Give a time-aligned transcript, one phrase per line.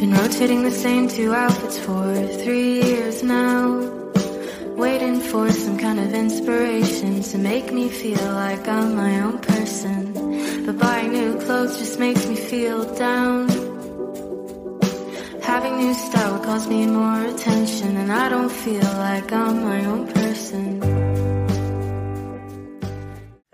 [0.00, 3.80] Been rotating the same two outfits for three years now.
[4.76, 10.12] Waiting for some kind of inspiration to make me feel like I'm my own person.
[10.66, 13.48] But buying new clothes just makes me feel down.
[15.42, 19.84] Having new style would cause me more attention, and I don't feel like I'm my
[19.86, 20.80] own person.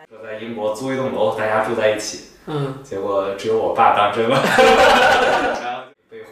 [0.08, 4.42] 说在英国租一栋楼，大家住在一起，嗯，结果只有我爸当真了，
[5.62, 5.65] 然后被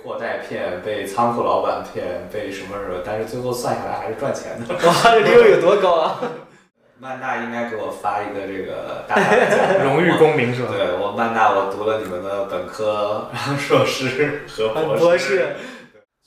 [0.05, 4.75] 货代骗，被仓库老板骗，被什么什么，但是最后算下来还是赚钱的。
[4.75, 6.21] 哇，这利润有多高啊？
[6.97, 9.17] 曼大应该给我发一个这个大
[9.83, 10.69] 荣誉公民是吧？
[10.71, 15.03] 对我曼大，我读了你们的本科、然后硕士和博士。
[15.03, 15.55] 博士，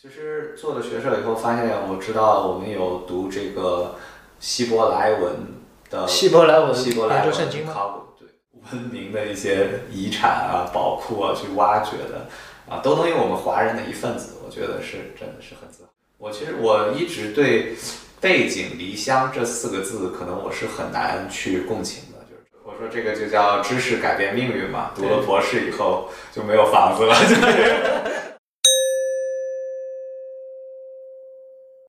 [0.00, 3.94] 其实做了学社以后，发现我知道我们有读这个
[4.38, 5.32] 希伯来文
[5.88, 8.28] 的希伯来文希伯来文圣经吗考古，对
[8.70, 12.26] 文明的一些遗产啊、宝库啊去挖掘的
[12.68, 15.90] 啊，都能有我们华人的一份子，我觉得是真的是很自豪。
[16.18, 17.74] 我其实我一直对
[18.20, 22.18] 背井离乡这四个字，可能我是很难去共情的。
[22.28, 27.42] 就是我说这个就叫知识改变命运嘛，读了博士以后就没有房子了，就是。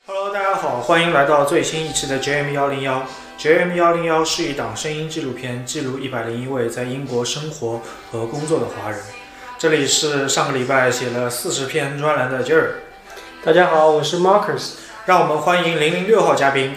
[0.06, 3.06] Hello，大家好，欢迎来到最新一期的 JM 幺零幺。
[3.38, 9.00] JM 幺零幺是一档声音纪录片，记录一百零一位在英国生活和工作的华人。
[9.60, 12.70] 这里是上个礼拜写了四十篇专栏的 Jerry，
[13.44, 14.76] 大家好，我是 Marcus。
[15.06, 16.76] 让我们欢迎零零六号嘉宾，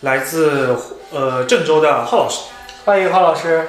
[0.00, 0.76] 来自
[1.12, 2.40] 呃郑州的浩老师。
[2.84, 3.68] 欢迎浩老师。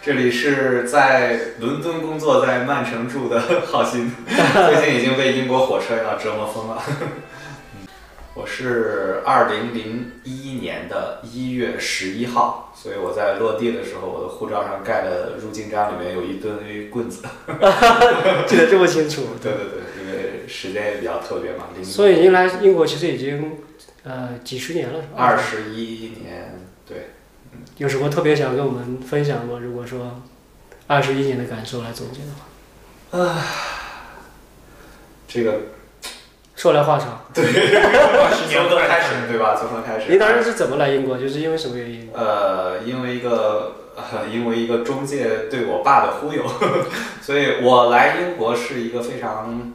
[0.00, 6.80] 这里是在伦敦工作、在曼城住的浩鑫， 最近已经被英国火车要折磨疯了。
[8.38, 17.24] 我是二零零一年的一月十一号，所以我在落地的时候，我的护照上盖的入境章里面有一堆棍子。
[18.46, 19.22] 记得这么清楚。
[19.42, 23.56] 对对对，因为时间也比较特别嘛，所以您来英国其实已经
[24.04, 25.14] 呃几十年了，是吧？
[25.16, 27.08] 二十一年，对。
[27.78, 29.58] 有什么特别想跟我们分享吗？
[29.60, 30.22] 如果说
[30.86, 33.44] 二十一年的感受来总结的话，啊
[35.26, 35.60] 这个
[36.58, 37.20] 说来话长。
[37.32, 39.54] 对从头开始，对吧？
[39.54, 40.10] 从头开始。
[40.10, 41.16] 您当时是怎么来英国？
[41.16, 42.10] 就是因为什么原因？
[42.12, 46.42] 呃，因为一个呃， 因为一个中介对我爸的忽悠，
[47.22, 49.72] 所以我来英国是一个非常，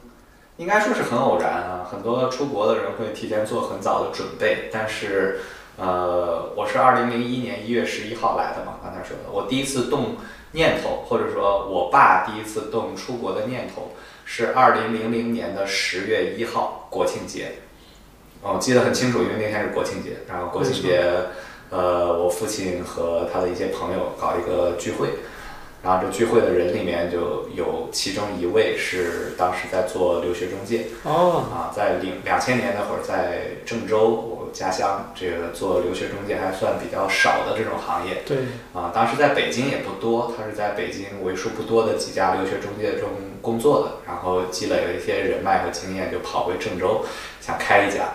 [0.57, 1.87] 应该说是很偶然啊。
[1.89, 5.39] 很多出国的人会提前做很早的准备，但是
[5.77, 10.17] 呃，我是二零零一年一月十一号来的嘛，刚才说的，我第一次动
[10.51, 13.93] 念头，或者说我爸第一次动出国的念头，
[14.25, 17.53] 是二零零零年的十月一号国庆节。
[18.41, 21.01] 哦，我记得很清楚，因为那天是国庆节，然后国庆节，
[21.69, 25.07] 呃，我父亲和他的一些朋友搞一个聚会，
[25.83, 38.37] 然后这聚会的人里面就有其中一位是当时在做留学中介，哦，啊，在零两千年那会儿，在郑州，我家乡这个做留学中介还算比较少的这种行业对，
[38.73, 38.93] 啊。
[38.95, 43.09] 当时在北京也不多，他是在北京为数不多的几家留学中介中
[43.41, 47.03] 工作的，然后积累了一些人脉和经验，就跑回郑州
[47.41, 48.05] 想开一家，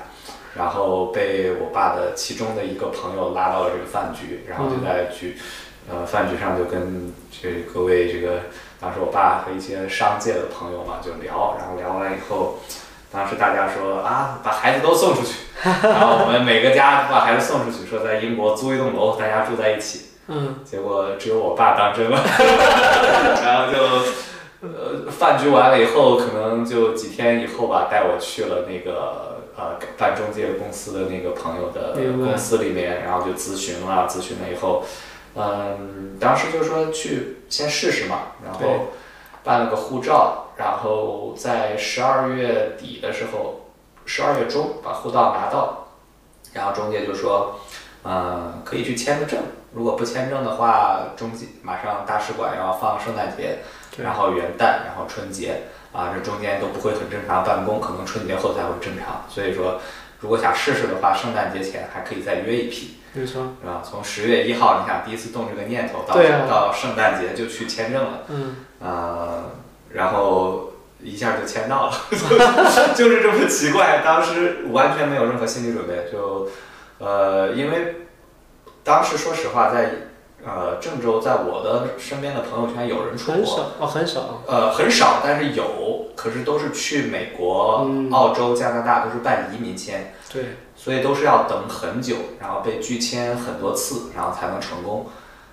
[0.56, 5.36] 然后被我爸的其中的一个朋友拉到了这个饭局，然后就在局。
[5.90, 8.42] 呃，饭局上就跟这各位这个
[8.80, 12.58] 当时我爸和一些商界的朋友嘛就聊，然后聊完以后，
[13.10, 15.34] 当时大家说啊，把孩子都送出去，
[15.88, 20.06] 然后我们每个家把孩子送出去，说在英国租一栋楼，大家住在一起。
[20.30, 22.20] 嗯，结果只有我爸当真了，
[23.42, 23.78] 然后就
[24.60, 34.84] 呃饭局完了以后，可能就几天以后吧，带我去了那个呃办中介公司的那个朋友的公司里面，然后就咨询了，咨询了以后，
[35.38, 38.88] 嗯，当时就说去先试试嘛，然后
[39.44, 43.70] 办了个护照，然后在十二月底的时候，
[44.04, 45.86] 十二月中把护照拿到，
[46.52, 47.60] 然后中介就说，
[48.04, 49.38] 嗯，可以去签个证。
[49.72, 53.58] 如果不签证的话，中介马上大使馆要放圣诞节，
[53.98, 55.62] 然后元旦，然后春节
[55.92, 59.22] 啊，这中间都不会很正常办公，可能春节后才会正常。
[59.28, 59.78] 所以说，
[60.20, 63.54] 如果想试试的话，圣诞节前还可以再约一批，没错。
[63.60, 63.82] 是吧？
[63.84, 66.14] 从十月一号，你想第一次动这个念头，到、
[66.48, 69.44] 到圣诞节就去签证了，嗯，呃，
[69.90, 71.92] 然后一下就签到了，
[72.96, 74.02] 就是这么奇怪。
[74.04, 76.48] 当时完全没有任何心理准备，就
[76.98, 78.08] 呃，因为
[78.82, 79.90] 当时说实话，在
[80.44, 84.20] 呃郑州，在我的身边的朋友圈有人出国，很少哦，很少。
[84.46, 85.64] 呃，很少，但是有，
[86.14, 90.14] 可是都是去美国、嗯澳洲、加拿大，都是办移民签。
[90.32, 95.06] 对，所以都是要等很久，然后被拒签很多次，然后才能成功。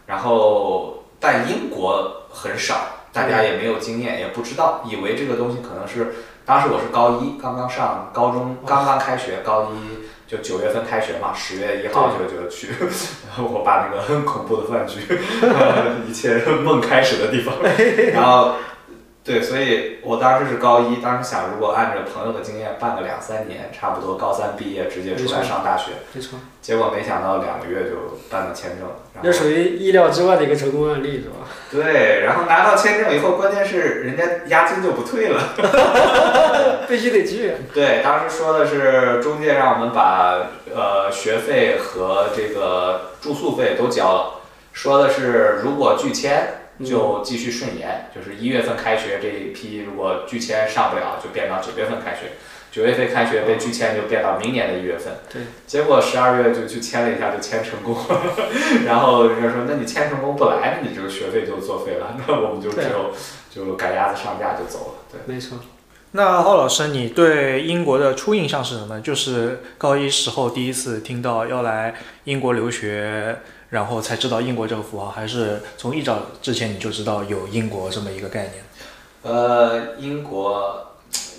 [0.06, 2.76] 然后但英国很少，
[3.12, 6.14] 大家也没有经验，也不知道，以为这个东西可能是
[6.46, 12.70] 当时我是高一，刚刚上高中，刚刚开学，高一就九月份开学嘛，十月一号就就去，
[13.38, 15.00] 我把那个很恐怖的饭局，
[15.42, 17.54] 呃 一切梦开始的地方，
[18.14, 18.54] 然后。
[19.26, 25.94] 对，所以我当时是高一，当时想，如果按照朋友的经验办个两三年，差不多高三毕业直接出来上大学。
[26.14, 28.88] 没错，结果没想到两个月就办了签证，
[29.24, 31.48] 这属于意料之外的一个成功案例，是吧？
[31.72, 35.42] 对，然后拿到签证以后，关键是人家押金就不退了。
[36.88, 37.54] 必须得去。
[37.74, 52.32] 对，当时说的是中介让我们把呃学费和这个住宿费都交了，说的是如果拒签就继续顺延，就是一月份开学这一批如果拒签上不了，就变到九月份开学。
[52.72, 57.96] 九月份开学被拒签就变到明年的一月份，对，结果十二月就去签了一下就签成功，
[58.86, 63.14] 然后人家说那你签成功不来，那你这个学费就作废了， 那我们就只有
[63.50, 65.34] 就赶鸭子上架就走了，对。
[65.34, 65.58] 没错。
[66.12, 69.00] 那浩老师，你对英国的初印象是什么？
[69.00, 71.96] 就是高一时候第一次听到要来
[72.26, 73.38] 英国留学，
[73.70, 78.54] 然后才知道英国这个符号，还是从一早之前你就知道有英国这么一个概念？
[79.24, 80.94] 呃，英国，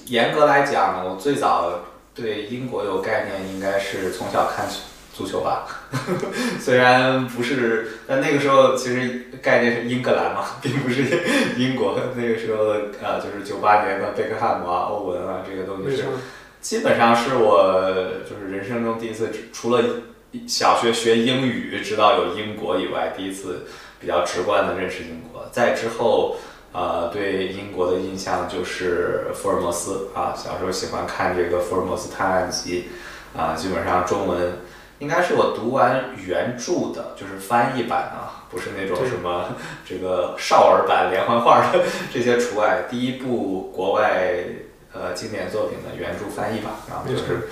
[0.06, 1.70] 严格来讲，我最早
[2.14, 4.67] 对英国有概念，应该是从小看
[5.14, 5.67] 足球吧。
[6.61, 11.05] 虽然不是，但那个时候其实概念是英格兰嘛， 并不是
[11.56, 11.96] 英国。
[12.17, 12.64] 那个时候
[13.00, 16.05] 呃，就是九八年的贝克汉姆啊、欧文啊，这个东西是，
[16.61, 17.93] 基本上是我
[18.28, 19.82] 就是人生中第一次，除了
[20.46, 23.67] 小学学英语知道有英国以外，第一次
[24.00, 25.49] 比较直观的认识英国。
[25.50, 26.37] 在之后，
[26.73, 32.88] 呃，对英国的印象就是福尔摩斯啊，小时候喜欢看这个福尔摩斯探案集
[33.37, 34.58] 啊，基本上中文
[34.99, 39.55] 应该是我读完原著的，就是翻译版啊，不是那种什么
[39.88, 44.44] 这个少儿版连环画的这些除外，第一部国外
[44.93, 47.49] 呃经典作品的原著翻译版，然后就是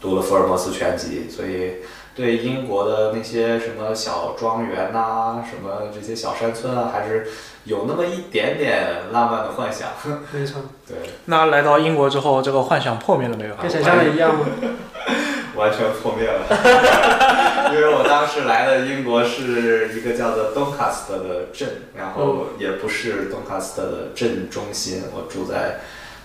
[0.00, 1.76] 读了福尔摩斯全集，所以
[2.18, 7.28] 对英国的那些什么小庄园呐、什么这些小山村啊，还是
[7.62, 9.90] 有那么一点点浪漫的幻想。
[10.32, 13.54] 没错，对，那来到英国之后，这个幻想破灭了没有？
[13.54, 14.44] 跟想象的一样吗？
[15.54, 16.42] 完全破灭了，
[17.72, 25.80] 因为我当时来的英国是一个叫做 Doncaster 的镇，然后也不是 Doncaster 的镇中心，我住在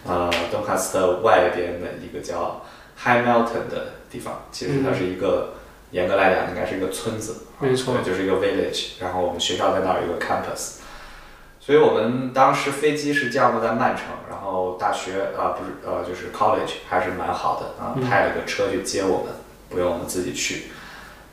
[0.07, 2.61] 呃 Doncaster 外边的一个叫
[3.03, 5.53] High Melton 的地方，其实它是一个、
[5.93, 10.81] 严格来讲应该是一个村子，没错对就是一个 village，然后我们学校在那儿有一个 campus。
[11.59, 19.33] 所以我们当时飞机是降落在曼城，然后大学啊、不是呃就是 college 还是蛮好的啊，嗯派了个车去接我们，
[19.69, 20.63] 不用我们自己去，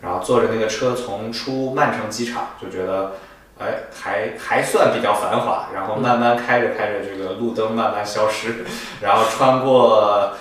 [0.00, 3.14] 然后坐着那个车从出曼城机场就觉得，
[3.58, 8.64] 哎还还算比较繁华，然后慢慢开着开着这个路灯慢慢消失，
[9.00, 10.34] 然后穿过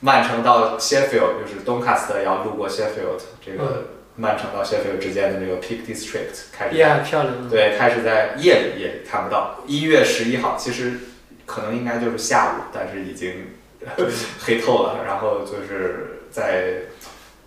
[0.00, 7.48] 曼城到 Sheffield，就是 Doncaster 要路过 Sheffield 这个曼城到 Sheffield 之间的这个 Peak District 开始呀，漂亮。
[7.48, 9.60] 对，开始在夜里夜里看不到。
[9.66, 10.92] 一月十一号，其实
[11.46, 13.48] 可能应该就是下午，但是已经
[14.40, 15.04] 黑透了。
[15.06, 16.82] 然后就是在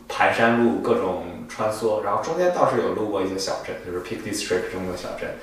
[0.07, 5.35] 盘山路各种穿梭，然后中间倒是有路过一些小镇，就是 Peak District 中的小镇，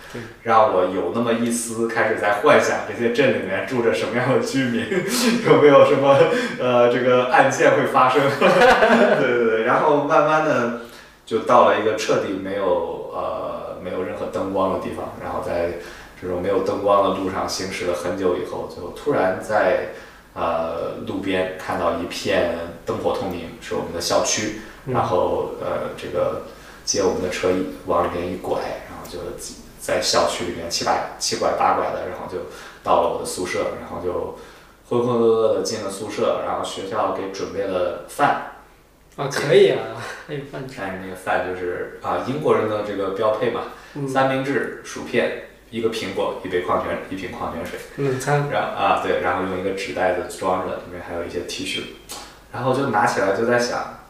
[0.43, 4.87] 让我有那么一丝开始在幻想这些镇里面住着什么样的居民，
[5.47, 6.17] 有没有什么
[6.61, 8.23] 呃这个案件会发生。
[8.39, 10.81] 对对对，然后慢慢的
[11.25, 15.79] 就到了一个彻底没有呃没有任何灯光的地方，然后在
[16.21, 19.89] 这种没有灯光的路上行驶了很久以后，就突然在
[20.35, 22.57] 呃路边看到一片
[22.87, 26.43] 灯火通明，是我们的校区，然后呃这个
[26.85, 29.19] 接我们的车一往里面一拐，然后就
[29.81, 32.47] 在校区里面七八七拐八拐的，然后就
[32.83, 34.39] 到了我的宿舍，然后就
[34.89, 38.51] 浑浑噩噩的进了宿舍，然后学校给准备了饭。
[39.17, 39.79] 啊，可以啊，
[40.27, 40.75] 还有饭吃。
[40.77, 43.61] 但是那个饭就是啊，英国人的这个标配嘛，
[43.95, 48.49] 嗯三明治、薯片、一个苹果、一杯矿泉一瓶矿泉水，午餐。
[48.51, 51.83] 然后啊对，然后用一个纸袋子装着，里面还有一些 T 恤，
[52.53, 54.04] 然后就拿起来就在想，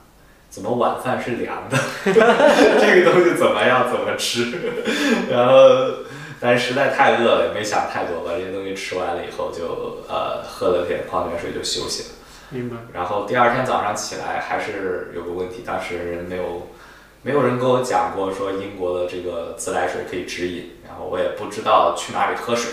[0.55, 1.77] 怎么晚饭是凉的？
[2.07, 2.13] 这
[3.03, 4.53] 个东西怎么样怎么吃？
[5.29, 6.05] 然后
[6.41, 12.09] 但是实在太饿了，也没想太多，把这些东西吃完了以后就呃喝了点矿泉水就休息了。
[12.51, 12.77] 明白。
[12.93, 16.69] 然后第二天早上起来还是有个问题，当时人没有
[17.23, 22.71] 没有人跟我讲过说英国的这个自来水可以直饮，然后我也不知道去哪里喝水，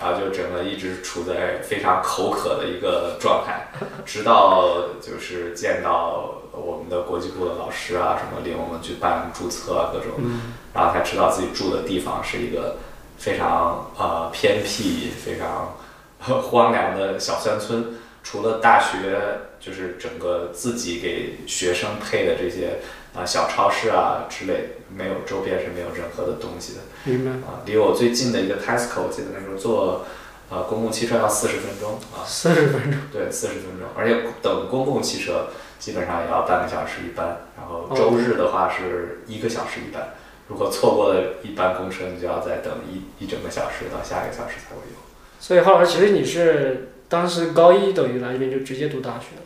[0.00, 3.68] 然后就整个一直处在非常口渴的一个状态，
[4.06, 12.76] 直到就是见到我们的国际部的老师啊什么领我们去办注册啊各种，嗯，然后才知道自己住的地方是一个
[13.18, 15.76] 非常呃偏僻、非常
[16.20, 19.18] 荒凉的小山村，除了大学，
[19.58, 22.80] 就是整个自己给学生配的这些
[23.12, 26.80] 啊、小超市啊之类，没有周边是没有任何的东西的。
[27.04, 27.30] 明白。
[27.46, 30.06] 啊，离我最近的一个 Tesco，我记得那时候坐
[30.48, 35.48] 呃公共汽车要四十分钟啊，四十分钟，对，四十分钟，而且等公共汽车
[35.80, 40.10] 基本上也要半个小时一班，然后周日的话是一个小时一班，
[40.46, 44.96] 如果错过了一班公车，你就要再等一一整个小时到下一个小时才会有。
[45.40, 49.42] 所以浩老师，其实你是当时高一等于来这边就直接读大学了。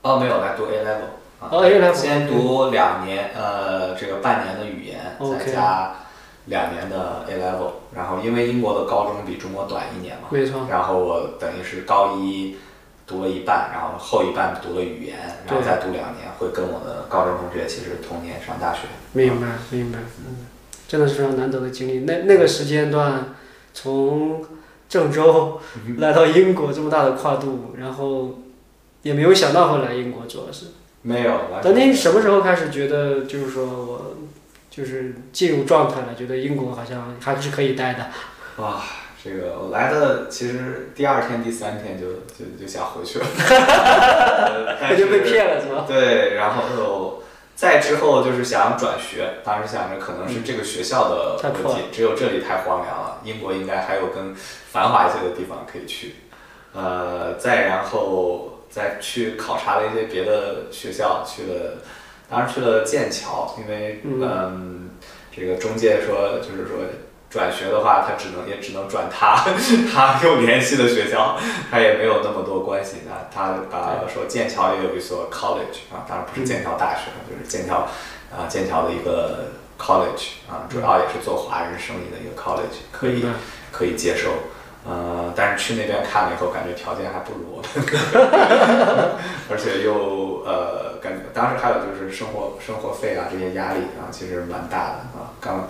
[0.00, 5.96] 哦，没有来读 A level 啊，哦，A level 先读两年，呃，这个半年的语言再加
[6.46, 12.56] 两年的 A level，然后因为英国的高中比中国短一年嘛，没错，然后我等于是高一
[13.06, 18.80] 读了一半，然后后一半读了语言，然后再读两年，会跟我的高中同学其实同年上大学。
[19.12, 20.46] 明白，明白，嗯，
[20.88, 22.00] 真的是非常难得的经历。
[22.00, 23.34] 那那个时间段，
[23.72, 24.44] 从
[24.88, 25.60] 郑州
[25.98, 28.40] 来到英国这么大的跨度，然后
[29.02, 30.66] 也没有想到会来英国，主要是。
[31.02, 34.16] 没有，完全但您什么时候开始觉得，就是说我
[34.68, 38.06] 就是进入状态了，觉得英国好像还是可以待的？
[38.56, 38.82] 哇，
[39.24, 42.06] 这个我来的其实第二天、第三天就
[42.38, 45.84] 就就想回去了，呃 但那就被骗了是吗？
[45.88, 47.22] 对，然后
[47.56, 56.16] 再之后就是想转学，当时想着可能是这个学校的问题，只有这里太荒凉了，英国应该还有更繁华一些的地方可以去。
[56.74, 61.78] 呃，再然后再去考察了一些别的学校，去了，
[62.30, 64.90] 当时去了剑桥，因为嗯嗯，
[65.34, 66.76] 这个中介说就是说。
[67.28, 69.44] 转学的话，他只能也只能转他
[69.92, 71.36] 他又联系的学校，
[71.70, 73.26] 他也没有那么多关系啊。
[73.34, 73.42] 他
[73.76, 77.88] 啊说剑桥也有一所 college 啊，当然不是剑桥大学，就是剑桥
[78.30, 83.24] 啊剑桥的一个 college 啊，主要也是做华人生意的一个 college，可以，
[83.72, 84.30] 可以接受。
[84.88, 87.68] 呃，但是去那边看了以后，感觉条件还不如我们，
[89.50, 95.34] 而且又呃，感觉当时还有就是生活生活费啊这些压力啊，其实蛮大的啊。
[95.40, 95.68] 刚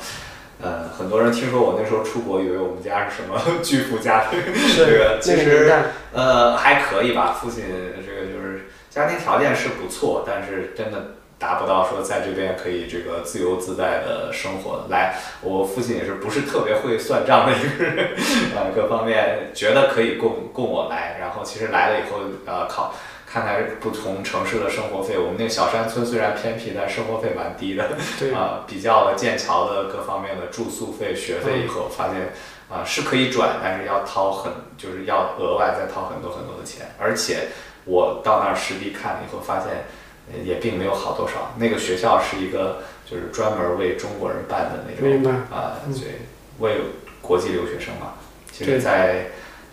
[0.62, 4.40] 呃，很多人听说我那时候出国，以为我们家是什么 巨富家庭，
[4.76, 5.70] 这个其实，
[6.12, 7.38] 呃还可以吧。
[7.38, 7.64] 父亲
[8.04, 14.86] 这个就是家庭条件是不错，但是真的达不到说在这边可以这个自由自在的生活。
[14.88, 18.08] 来，我父亲也是不是特别会算账的一个人，
[18.56, 22.94] 呃，各方面觉得可以供供我来，然后其实来了以后，呃，考
[23.36, 25.18] 看看不同城市的生活费。
[25.18, 27.90] 我们那个小山村虽然偏僻，但生活费蛮低的。
[28.18, 32.32] 对，啊、比较了剑桥的各方面的住宿费、学费以后，发现
[32.70, 36.94] 啊、是可以转，但是要掏很，就是要额外再掏很多很多的钱。
[36.98, 37.48] 而且
[37.84, 39.84] 我到那儿实地看了以后，发现
[40.32, 41.52] 呃也并没有好多少。
[41.58, 46.22] 那个学校是一个就是专门为中国人办的那种啊，对，
[46.60, 46.80] 为
[47.20, 48.14] 国际留学生嘛。
[48.50, 49.26] 其实，在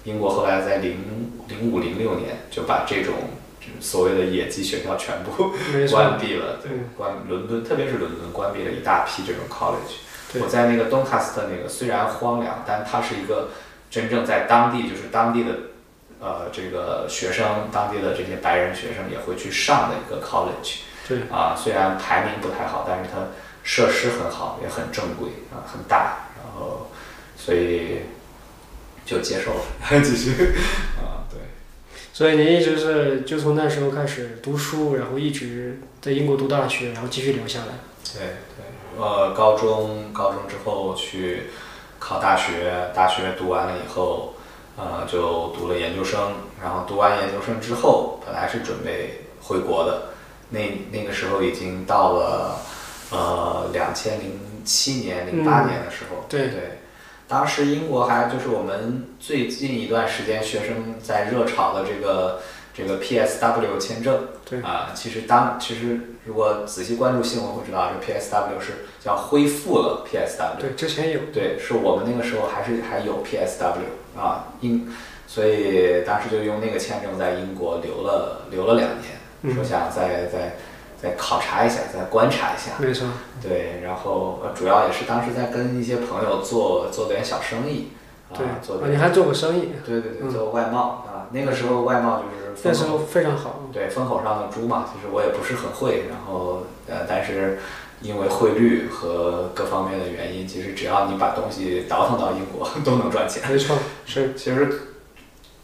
[0.03, 3.42] 英国后来在零零五零六年就把这种就是
[3.79, 5.53] 所谓的野鸡学校全部，
[5.91, 10.41] 关闭了，对嗯，关伦敦，特别是伦敦关闭了一大批这种 college。
[10.41, 13.49] 我在那个东卡斯特那个虽然荒凉，但它是一个
[13.91, 15.51] 真正在当地就是当地的
[16.19, 20.79] 呃这个学生，当地的这些白人学生也会去上的一个 college。
[21.07, 23.19] 对，啊，虽然排名不太好，但是它
[23.63, 26.89] 设施很好，也很正规啊，很大，然后
[27.37, 27.99] 所以
[29.05, 29.61] 就接受了，
[30.01, 30.31] 继续
[30.97, 31.22] 啊，对。
[32.13, 37.65] 所以您一直是就从那时候开始读书，然后一直在英国读大学，然后继续留下来。
[38.13, 38.21] 对
[38.55, 41.45] 对，呃，高中高中之后去
[41.97, 44.35] 考大学，大学读完了以后，
[44.77, 50.09] 呃，就读了研究生，然后读完研究生之后，本来是准备回国的，
[50.51, 50.59] 那
[50.91, 52.59] 那个时候已经到了
[53.09, 56.82] 呃两千零七年、零八年的时候，对对。
[57.33, 62.39] 当时英国还就是我们最近一段时间学生在热炒的这个
[62.71, 64.61] 这个 PSW 签证，对。
[64.61, 74.87] 啊，其实当其实如果仔细关注新闻会知道，这 PSW 是叫恢复了 PSW，对，之前有，对，是我们那个时候还是还有 PSW 啊，英，
[75.25, 79.55] 所以当时就用那个签证在英国留了留了两年，嗯。
[79.55, 80.55] 说想再再
[81.03, 83.05] 再考察一下，再观察一下，没错，
[83.41, 87.89] 对，然后呃主要也是当时在跟一些朋友做做点小生意，
[88.31, 93.59] 啊，，做点啊你还做过生意，对对对，嗯做外贸啊，那个时候外贸就是那时候非常好。
[93.73, 97.59] 对风口上的猪嘛，其实我也不是很会，然后呃，但是
[98.01, 103.41] 因为汇率和各方面的原因，其实只要你把东西倒腾到英国 都能赚钱。
[103.51, 104.92] 没错，是其实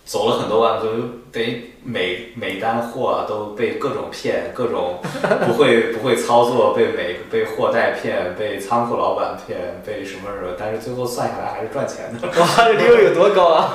[0.10, 0.90] 走了很多万，就
[1.32, 4.98] 等于每每单货啊都被各种骗，各种
[5.46, 12.28] 不会不会操作，被每被货代骗，被仓库老板骗，被什么什么，但是最后算下来还是赚钱的。
[12.42, 13.72] 哇，这利润有多高啊？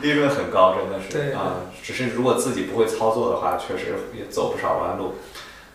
[0.00, 1.56] 利润很高，真的是对啊。
[1.82, 5.16] 只是如果自己不会操作的话，确实也走不少弯路。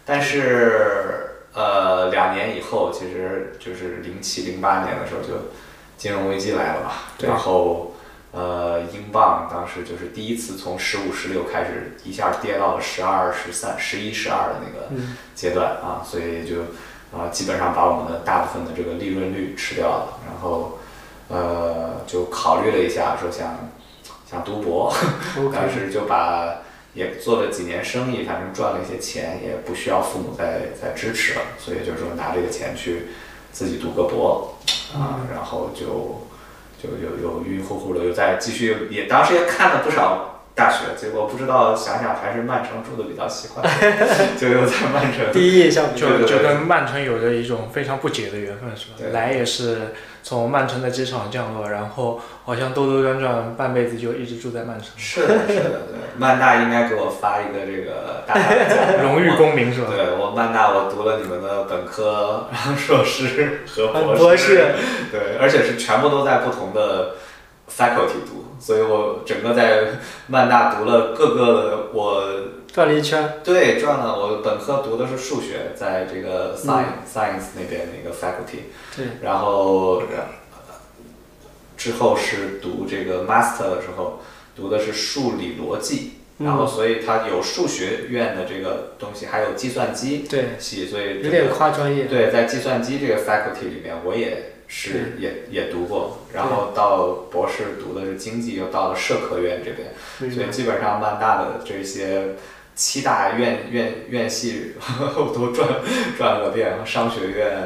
[0.05, 5.49] 但是呃，两年以后，其实就是零七零八年的时候，就
[5.97, 6.91] 金融危机来了嘛。
[7.21, 7.93] 然后
[8.31, 15.17] 呃，英镑当时就是第一次从十五、十六开始一下跌到了十二、十三、十一、十二的那个嗯。
[15.33, 16.61] 阶段啊，所以就
[17.11, 20.77] 啊、基本上把我们的大部分的这个利润率吃掉了，然后
[21.27, 23.71] 呃就考虑了一下，说想
[24.29, 24.93] 想读博，
[25.51, 26.57] 当时就把
[26.93, 33.07] 也做了几年生意，反正赚了一些钱，也不需要父母再再支持了，所以就说拿这个钱去
[33.51, 34.55] 自己读个博
[34.93, 36.27] 啊，然后就
[36.81, 40.38] 就有有晕晕乎乎的又在继续，也当时也看了不少。
[40.59, 43.65] 大学，结果不知道想想还是曼城住的比较习惯，
[44.37, 45.25] 就又在曼城。
[45.31, 49.09] 第一印象就就跟曼城有着一种非常不解的缘分，是吧？
[49.13, 55.99] 来也是从曼城的机场降落，然后好像兜兜转转半辈子就一直住在曼城，是的，是的，对。
[56.17, 59.87] 曼大应该给我发一个这个大大的奖荣誉公民是吧？
[59.95, 64.65] 对我曼大，我读了你们的本科、然后硕士和博士，博士，
[65.09, 67.15] 对，而且是全部都在不同的
[67.69, 72.23] faculty 读，所以我整个在曼大读了各个的我
[72.73, 77.07] 转了一圈，对转了，我本科读的是数学，在这个 science、嗯。
[77.11, 80.03] science 那边那个 faculty，对，然后
[81.77, 84.19] 之后是读这个 master 的时候，
[84.55, 95.17] 读的是数理逻辑，然后嗯，所以它有数学院的这个东西，还有计算机对，系，所以有点这个跨专业，对，在计算机这个 faculty 里面，我也是。
[95.19, 102.35] 也也读过，然后到博士读的是经济，又到了社科院这边，所以基本上曼大的这些
[102.75, 105.67] 七大院院院系我 都转
[106.17, 107.57] 转了个遍，商学院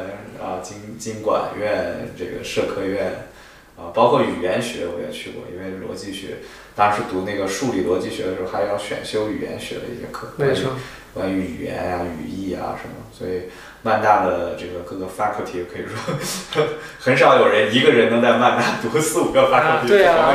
[0.42, 3.28] 啊、经经管院、这个社科院
[3.76, 6.38] 啊、包括语言学我也去过，因为逻辑学
[6.74, 10.72] 当时读那个数理逻辑学的时候，还要选修语言学的一些课，没错，
[11.14, 13.42] 关于语言啊、语义啊什么，所以
[13.82, 16.64] 曼大的这个各个 faculty 可以说
[17.00, 20.34] 很少有人一个人能在曼大读四五个 faculty 对啊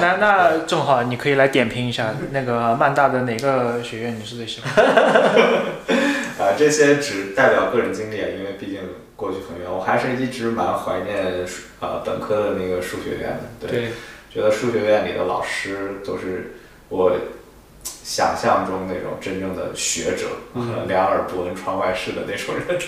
[0.00, 4.92] 那那正好你可以来点评一下那个曼大的哪个学院你是最喜欢的？
[6.38, 8.80] 啊，这些只代表个人经历，啊，因为毕竟
[9.14, 13.68] 过去很远，我还是一直蛮怀念数呃本科的那个数学院的。
[13.68, 13.88] 对，对，
[14.28, 16.54] 觉得数学院里的老师都是
[16.88, 17.12] 我
[17.84, 22.78] 想象中那种真正的学者，嗯两耳不闻窗外事的那种人，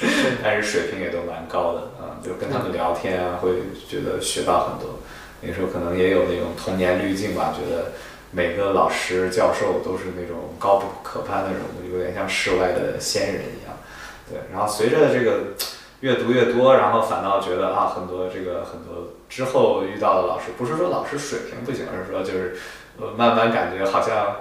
[0.42, 3.50] 但是水平也都蛮高的啊，就跟他们聊天啊，会
[3.88, 5.00] 觉得学到很多。
[5.40, 7.92] 那时候可能也有那种童年滤镜吧，觉得
[8.30, 13.76] 每个老师教授都是那种高不可攀的人物，有点像世外的仙人一样。
[14.28, 15.54] 对，然后随着这个
[16.00, 22.56] 越读越多，然后反倒觉得啊，很多这个很多之后遇到的老师，不是说老师水平不行，而是说就是
[22.98, 24.36] 呃慢慢感觉好像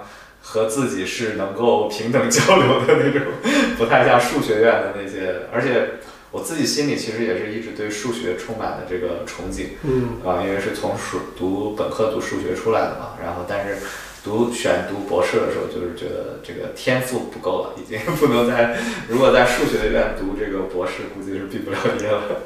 [0.46, 3.32] 和自己是能够平等交流的那种，
[3.78, 5.94] 不太像数学院的那些，而且
[6.30, 9.68] 我自己心里其实也是一直对数学充满了这个憧憬。
[9.82, 13.78] 嗯，啊，因为是从数读本科读数学出来的嘛，然后但是
[14.22, 18.76] 读选读博士的时候，就是觉得这个天赋不够了，已经不能再
[19.08, 22.42] 如果在数学院读这个博士，估计是毕不了业了，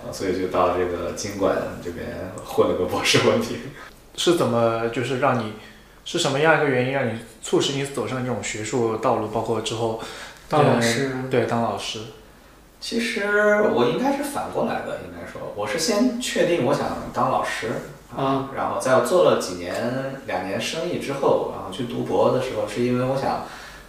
[0.00, 3.58] 啊，所以就到这个经管这边混了个博士文凭。
[4.16, 5.54] 是怎么就是让你
[6.04, 10.00] 是什么样一个原因让你促使你走上这种学术道路，包括之后
[10.48, 11.98] 当老师，对当老师？
[12.80, 17.72] 其实我应该是反过来的，应该说我是先确定我想当老师
[18.16, 19.74] 啊，然后在我做了几年
[20.26, 23.44] 两年生意之后，然后去读博的时候，是因为我想，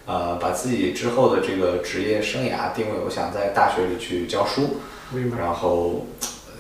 [0.06, 4.78] 呃，把自己之后的这个职业生涯定位，我想在大学里去教书，
[5.12, 6.06] 明白，然后。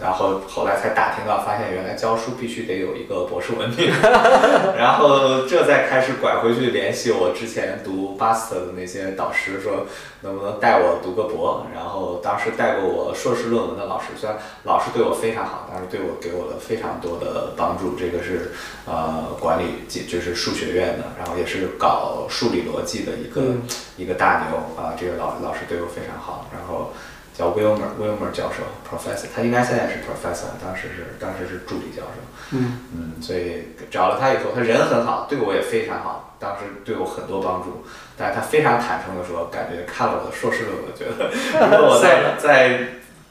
[0.04, 3.90] 然后后来才打听到，发现原来教书必须得有一个博士文凭，
[4.78, 9.88] 然后这再开始拐回去联系我之前读 master 的那些导师，说
[10.20, 11.66] 能不能带我读个博。
[11.74, 17.96] 然后当时带过我硕士论文的老师，虽然老师对我非常好，但是对我给我了非常多的帮助。
[17.98, 18.52] 这个是
[18.86, 23.62] 呃管理，就是数学院的，然后也是搞数理逻辑的一个、嗯
[23.96, 26.92] 一个大牛啊、这个老老师对我非常好，然后。
[27.34, 32.80] 叫 Wilmer Wilmer 教授，professor，他应该现在是 professor，当时是当时是助理教授，嗯。
[32.96, 37.84] 嗯，所以找了他以后，他人很好，对我也非常好，当时对我很多帮助，
[38.16, 41.32] 但是他非常坦诚的说，感觉看了我的硕士论文，觉得
[41.76, 42.80] 如果我在在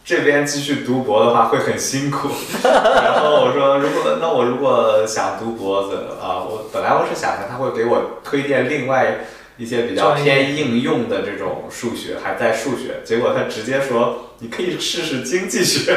[0.05, 2.29] 这边继续读博的话会很辛苦，
[2.65, 9.19] 然后我说如果那我如果想读博子啊，我本来我是想着他会给我推荐另外。
[9.63, 15.97] 一些比较偏应用的这种数学，还在数学，结果他直接说你可以试试经济学，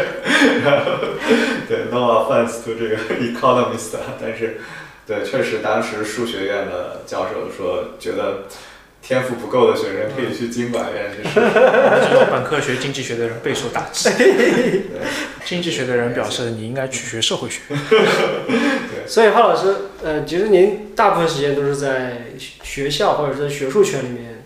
[1.67, 4.61] 对，no offense to 这个 economist，但是
[5.07, 8.43] 对，确实当时数学院的教授说，觉得
[9.07, 11.39] 天赋不够的学生可以去经管院去试试。
[11.39, 14.09] 我们这种本科学经济学的人备受打击。
[15.45, 17.61] 经济学的人表示，你应该去学社会学。
[19.05, 24.43] 所以，浩老师，呃，其实您大部分时间都是在学校或者是学术圈里面，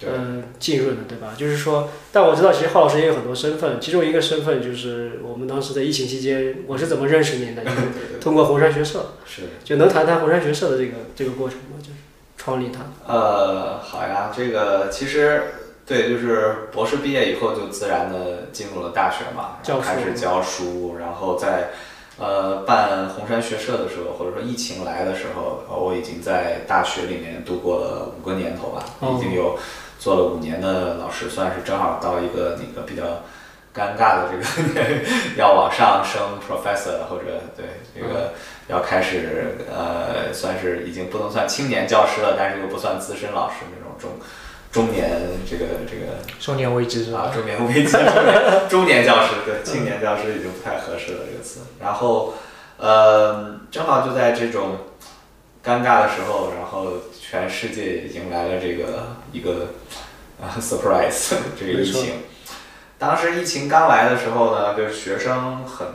[0.00, 1.34] 对呃，浸润的，对吧？
[1.38, 7.62] 就是说，但我知道，其实浩老师也有很多身份，其中一个身份就是我们当时在疫情期间，我是怎么认识您的？
[7.62, 9.42] 就是对对对，通过红山学社，是。
[9.62, 11.78] 就能谈谈红山学社的这个这个过程吗？
[11.80, 11.91] 就
[12.42, 12.80] 是创立它。
[13.06, 15.42] 呃，好呀，这个其实
[15.86, 21.70] 对，就是博士毕业以后就自然的进入了大学嘛，开始教书，然后在
[22.18, 29.58] 呃办红山学社的时候，或者说疫情来的时候，呃我已经在大学里面度过了五个年头吧，哦已经有
[29.98, 33.02] 做了五年的老师，算是正好到一个那个比较。
[33.74, 34.86] 尴尬的这个
[35.36, 38.34] 要往上升 professor 或者对这个
[38.68, 44.10] 要开始呃算是已经不能算青年教师了，但是又不算资深老师那种中
[44.70, 45.10] 中年
[45.48, 47.20] 这个这个中年危机是吧？
[47.20, 51.60] 啊中年危机，中年中年教师对青年教师已经不太合适了这个词。
[51.80, 52.34] 然后
[52.76, 54.76] 呃正好就在这种
[55.64, 59.68] 尴尬的时候，然后全世界迎来了这个一个
[60.42, 62.14] 啊 surprise 这个疫情。
[63.02, 65.88] 当时疫情刚来的时候呢，就是学生很，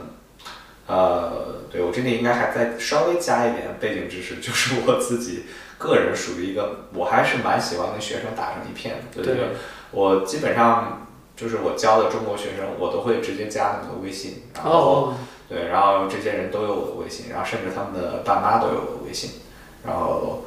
[0.86, 5.44] 呃，对我这里应该还再稍微加一点背景知识， 就是我自己
[5.78, 9.36] 个人属于一个，我还是蛮喜欢跟学生打成一片的，对对。
[9.36, 9.46] 对，
[9.90, 15.14] 我基本上就是我教的中国学生，我都会直接加他们的微信，然后、哦，
[15.48, 19.30] 对，然后这些人都有我的微信，然后甚至他们的爸妈都有我的微信，
[19.82, 20.44] 然后，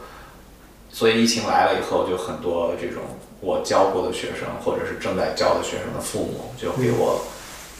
[0.92, 3.02] 所以疫情来了以后，就很多这种
[3.42, 7.26] 我教过的学生，或者是正在教的学生的父母，就给我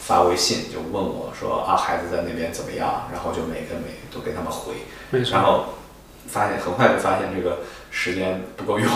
[0.00, 3.08] 发微信，就问我说啊，孩子在那边怎么样？
[3.12, 4.74] 然后就每个每都给他们回，
[5.10, 5.44] 没错然。
[5.44, 5.64] 后
[6.28, 7.58] 发现很快就发现这个
[7.90, 8.88] 时间不够用，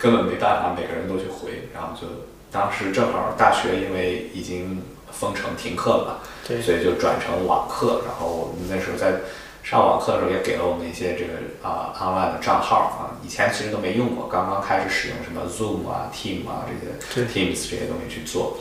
[0.00, 2.06] 根本没办法每个人都去回，然后就
[2.50, 9.20] 当时正好大学因为已经封城停课了嘛，对，所以就转成网课，然后我们那时候在
[9.62, 16.66] 上网课的时候也给了我们一些这个啊、online 的账号啊，以前其实都没用过，刚刚开始使用什么 Zoom 啊、Team 啊
[17.14, 18.58] 这些 Teams 这些东西去做。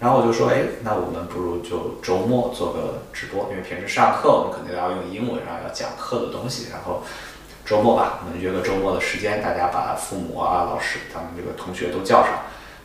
[0.00, 7.04] 然后我就说，哎，那我们不如就周末做个直播，因为平时上课我们肯定要用英文，然后要讲课的东西，然后
[7.64, 12.42] 周末吧，我们约个周末的时间，大家把父母啊、老师、咱们这个同学都叫上，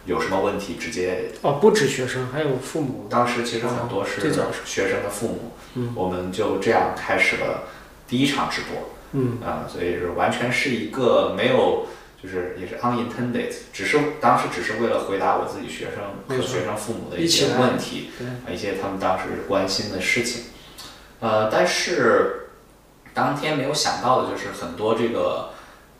[0.07, 3.05] 有什么问题直接哦，不止学生，还有父母。
[3.09, 4.21] 当时其实很多是
[4.65, 5.93] 学生的父母，嗯。
[5.93, 7.65] 我们就这样开始了
[8.07, 11.85] 第一场直播，嗯，啊、所以是完全是一个没有，
[12.23, 20.45] 就是也是 unintended，只是当时只是为了回答我自己学生和学生父母的一些问题，对，啊一些他们当时关心的事情，
[21.19, 22.47] 呃，但是
[23.13, 25.49] 当天没有想到的就是很多这个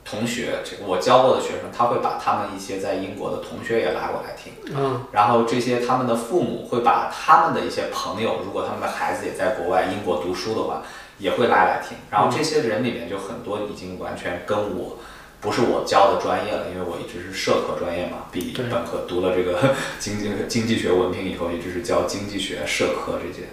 [0.09, 4.53] 同学，这个我教过的学生，他会把他们一些在英国的同学也拉过来听。
[4.73, 10.81] 嗯，然后这些他们的父母会把他们的一些朋友，如果他们的孩子也在国外英国读书的话，
[11.19, 11.97] 也会拉来听。
[12.09, 14.97] 然后这些人里面就很多已经完全跟我
[15.41, 23.49] 不是我教的专业了，因为我一直是社科专业嘛，毕对本科读了这个 经济经济学文凭以后，一直是教经济学、社科这些。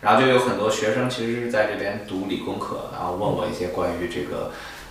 [0.00, 4.50] 然后就有很多学生其实是在这边读理工科，然后问我一些关于这个。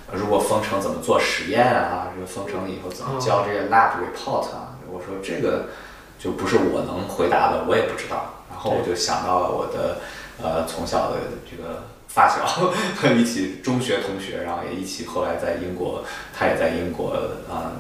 [0.09, 2.07] 呃如果封城怎么做实验啊？
[2.15, 4.77] 这个封城以后怎么交这个 lab report 啊？
[4.89, 5.67] 我说这个
[6.17, 8.33] 就不是我能回答的，我也不知道。
[8.49, 9.99] 然后我就想到了我的
[10.41, 11.17] 呃从小的
[11.49, 12.71] 这个发小，
[13.11, 17.11] 一起中学同学，然后也一起后来在英国，他也在英国
[17.51, 17.77] 啊、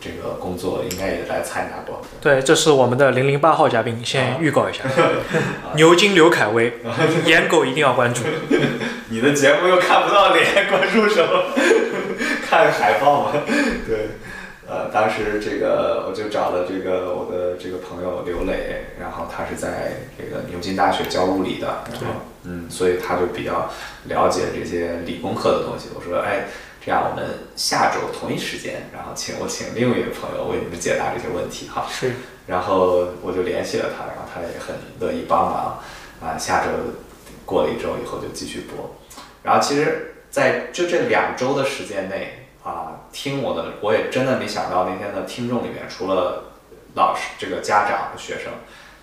[0.00, 2.00] 这个工作，应该也来参加过。
[2.20, 4.84] 对，这是我们的零零八号嘉宾，先预告一下，
[5.74, 6.72] 牛津刘恺威，
[7.26, 8.22] 颜狗一定要关注。
[9.08, 11.42] 你的节目又看不到脸，关注什么？
[12.50, 13.32] 看海报嘛。
[13.86, 14.08] 对，
[14.66, 23.70] 呃，当时这个我就找了这个我的这个朋友刘磊，然后他是在这个牛津大学教物理的，然后嗯，所以他就比较
[24.06, 25.90] 了解这些理工科的东西。
[25.94, 26.48] 我说，哎，
[26.84, 31.86] 这样我们下周同一时间，然后请我请另一位朋友为你们解答这些问题哈。
[31.88, 32.14] 是，
[32.48, 35.78] 然后我就联系了他，然后他也很乐意帮忙
[36.20, 36.36] 啊。
[36.36, 36.72] 下周
[37.44, 38.96] 过了一周以后就继续播。
[39.44, 46.44] 然后其实在就这两周的时间内啊，听我的，我也真的没想到那天的听众里面，除了
[46.94, 48.52] 老师、这个家长和学生，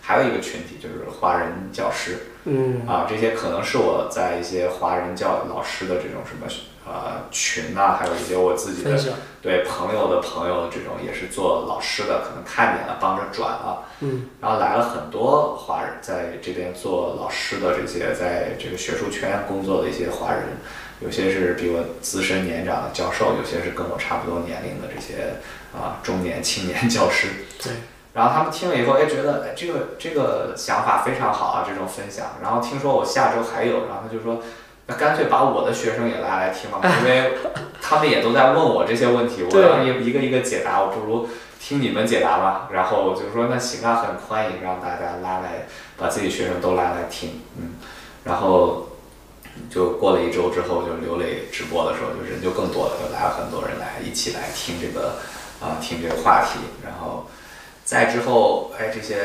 [0.01, 2.27] 还有一个群体就是华人教师。
[2.45, 6.47] 嗯，啊，这些可能是我在一些华人教老师的这种什么
[6.85, 8.97] 呃群呐、还有一些我自己的，
[9.41, 20.43] 对朋友的朋友这种也是做老师的，可能看见了帮着转了，嗯，然后来了很多华人在这边做老师的这些在这个学术圈工作的一些华人，
[20.99, 25.35] 有些是比我资深年长的教授，有些是跟我差不多年龄的这些
[25.73, 27.27] 啊中年青年教师。
[27.61, 27.73] 对。
[28.13, 32.37] 然后他们听了以后，哎，觉得哎这个这个想法非常好啊，这种分享。
[32.41, 34.41] 然后听说我下周还有，然后他就说，
[34.87, 37.33] 那干脆把我的学生也拉来听吧，因为
[37.79, 41.29] 他们也都在问我这些问题，我要一一个一个解答，我不如
[41.59, 42.69] 听你们解答吧。
[42.71, 47.75] 然后我就说那行啊，很欢迎让大家拉来，把自己学生都拉来听，嗯。
[48.23, 48.96] 然后
[49.69, 55.19] 就过了一周之后，就刘磊直播的时候，就人就更多了，就来了很多人来一起来听这个
[55.59, 57.27] 啊听这个话题，然后。
[57.87, 59.15] 再之后，哎，这些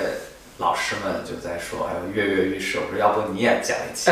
[0.58, 2.78] 老师们就在说，哎呦，跃跃欲试。
[2.78, 4.08] 我说，要不你也讲一期？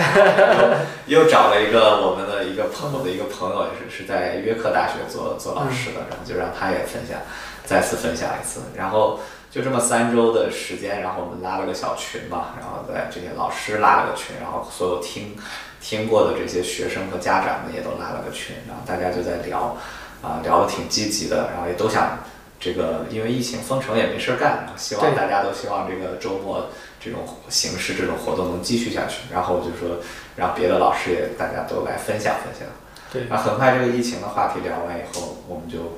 [1.06, 7.20] 又找了一个我们的一个朋友的一个朋友，也是是在约克大学做做老师的，然后就让他也分享，
[7.64, 8.59] 再次分享一次。
[8.76, 15.36] 然后就这么三周的时间，然后我们拉了个小群嘛，然后在这些老师拉了个群，然后所有听
[15.80, 19.76] 听过的这些学生和家长们也都拉了个群，然后大家就在聊，
[20.22, 22.18] 啊，聊得挺积极的，然后也都想。
[22.62, 26.68] 这个因为疫情封城也没事儿干，希望大家都希望这个周末
[27.02, 29.22] 这种形式这种活动能继续下去。
[29.32, 29.96] 然后我就说
[30.36, 32.68] 让别的老师也大家都来分享分享。
[33.10, 33.26] 对。
[33.30, 35.96] 然后很快这个疫情的话题聊完以后，我们就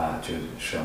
[0.00, 0.28] 啊就
[0.60, 0.76] 是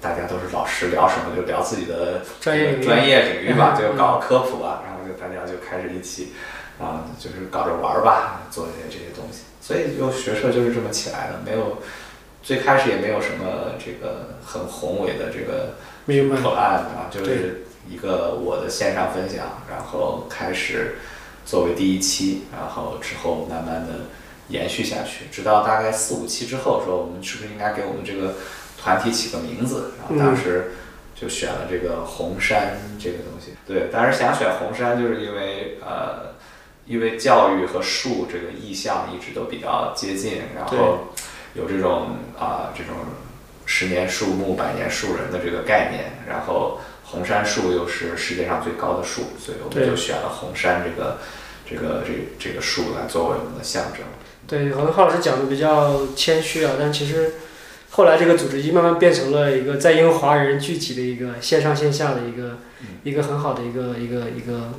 [0.00, 6.32] 大家都是老师，聊什么就聊自己的专业专业领域吧，就搞科普啊，然后就大家就开始一起
[6.80, 9.44] 啊就是搞着玩儿吧，做一些这些东西。
[9.60, 11.78] 所以就学社就是这么起来的，没有。
[12.40, 15.74] 最开始也没有什么这个很宏伟的这个
[16.06, 20.94] plan 啊，就是一个我的线上分享，然后开始
[21.44, 24.06] 作为第一期，然后之后慢慢的
[24.48, 28.36] 延续下去，直到大概四五期之后，说我们是不是应该给我们这个
[28.82, 29.92] 团体起个名字？
[29.98, 30.72] 然后当时
[31.14, 33.54] 就选了这个红山这个东西。
[33.66, 36.34] 对，当时想选红山，就是因为呃，
[36.86, 41.12] 因为教育和树这个意象一直都比较接近，然后。
[41.54, 42.94] 有这种啊，这种
[43.64, 51.18] 十年树木、百年树人的这个概念，然后红杉树又是世界上最高的树，所以我们就选了红杉这个
[51.68, 54.02] 这个这这个树来作为我们的象征。
[54.46, 57.32] 对，可能浩老师讲的比较谦虚啊，但其实
[57.90, 62.58] 后来这个组织已经慢慢变成了一个在英华人聚集的一个线上线下的一个
[63.02, 64.72] 一个很好的一个一个一个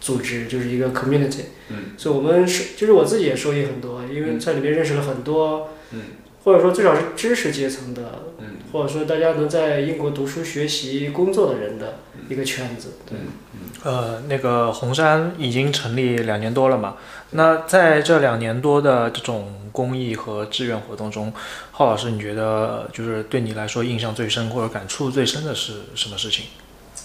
[0.00, 1.42] 组织，就是一个 community。
[1.68, 1.76] 嗯。
[1.96, 5.70] 所以我们是，就是我自己也受益很多，因为在里面认识了很多。
[5.92, 6.00] 嗯。
[6.44, 13.18] 或者说，最少是知识阶层的，嗯，或者说大家能在英国读书、学习、工作的人的一个圈子，对，
[13.52, 16.96] 嗯，呃，那个红杉已经成立两年多了嘛，
[17.30, 21.32] 那在这两年多的这种公益和志愿活动中，
[21.72, 26.46] 浩老师，你觉得就是对你来说印象最深或者感触最深的是什么事情？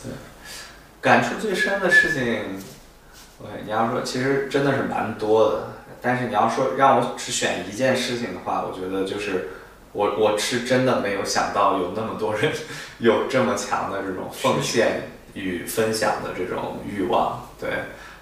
[0.03, 0.11] 对，
[1.01, 2.23] 感触最深的事情，
[3.39, 5.73] 对，你要说，其实真的是蛮多的。
[6.01, 9.49] 但是你要说让我只选一件事情的话，我觉得就是
[9.91, 12.51] 我我是真的没有想到有那么多人
[12.99, 17.47] 有这么强的这种奉献与分享的这种欲望。
[17.59, 17.69] 对，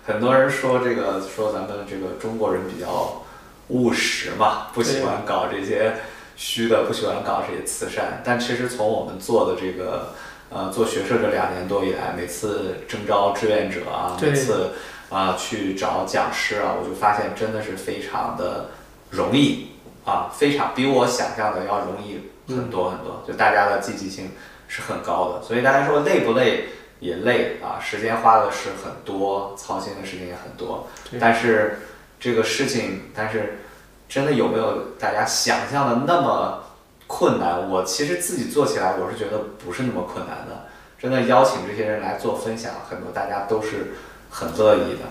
[0.06, 3.22] 很多人说这个说咱们这个中国人比较
[3.70, 5.94] 务实嘛，不喜欢搞这些
[6.36, 8.22] 虚的，不喜欢搞这些慈善。
[8.24, 10.14] 但其实从我们做的这个
[10.50, 14.72] 呃做学社这两年多以来，每次征招志愿者啊，每次。
[15.10, 18.72] 啊，去找讲师啊，我就发现真的是非常的
[19.10, 19.70] 容易
[20.08, 23.22] 啊，非常比我想象的要容易很多很多。
[23.28, 24.32] 就大家的积极性
[24.68, 30.88] 是很高的，所以大家说累不累也累啊，时间花的是很多，操心的事情也很多。
[31.20, 31.80] 但是
[32.20, 33.60] 这个事情，但是
[34.08, 36.64] 真的有没有大家想象的那么
[37.06, 37.70] 困难？
[37.70, 40.68] 我其实自己做起来，我是觉得不是那么困难的。
[40.98, 43.94] 真的邀请这些人来做分享，很多大家都是。
[44.30, 45.06] 很乐意的，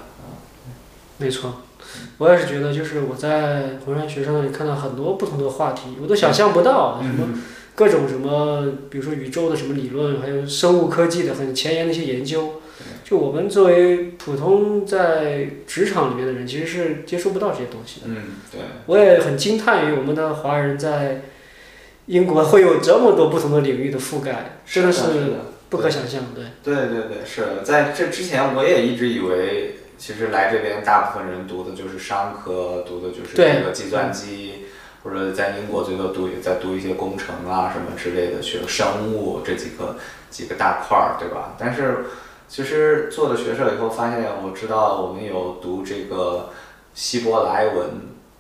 [1.17, 1.63] 没错，
[2.19, 7.39] 我也是觉得，就是我在红山学生那里看到很多不同的话题，我都想象不到什么
[7.75, 12.61] 各种什么，比如说宇宙的什么理论，还有生物科技的很前沿的一些研究，
[13.05, 18.07] 就我们作为普通在职场里面的人，其实是接触不到这些东西的。
[18.09, 18.17] 嗯，
[18.51, 18.61] 对。
[18.87, 21.23] 我也很惊叹于我们的华人在
[22.07, 25.03] 英国会有这么多不同的领域的覆盖，真的是。
[25.69, 26.45] 不可想象，对。
[26.63, 34.67] 对对对，是在这之前，我也一直以为，其实来这边大部分人读的就是商科，读的就是这个计算机，
[35.03, 39.97] 或者在英国最多读在读一些工程啊什么之类的，学生物这几个
[40.31, 41.55] 几个大块儿，对吧？
[41.59, 42.07] 但是
[42.49, 46.51] 其实做了学社以后，发现我知道我们有读这个
[46.95, 47.91] 希伯来文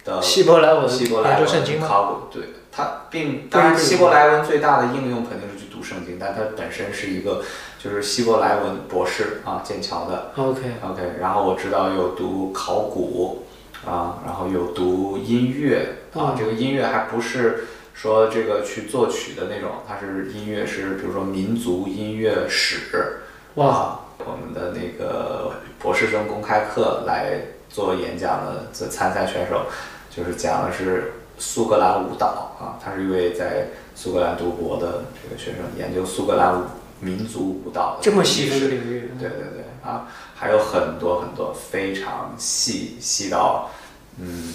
[0.05, 5.66] 的希伯来文希伯来文考古，对它并当然希伯来文最大的应用肯定是去。
[5.77, 7.45] 读圣经，但它本身是一个
[7.87, 10.33] 就是希伯来文博士啊，剑桥的。
[10.37, 13.44] OK OK，然后我知道有读考古
[13.87, 23.20] 啊，然后有读音乐啊，嗯这个音乐还不是说这个去作曲的那种，它是音乐是比如说民族音乐史，
[23.55, 27.38] 哇，啊，我们的那个博士生公开课来
[27.70, 29.61] 做演讲的这参赛选手，
[30.11, 36.64] 就是讲的是苏格兰舞蹈啊，他是一位在苏格兰读博的这个学生，研究苏格兰舞
[37.01, 39.65] 民族舞蹈的这么细分的领域，对对对。
[39.85, 43.71] 啊，还有很多很多非常细细到，
[44.19, 44.55] 嗯，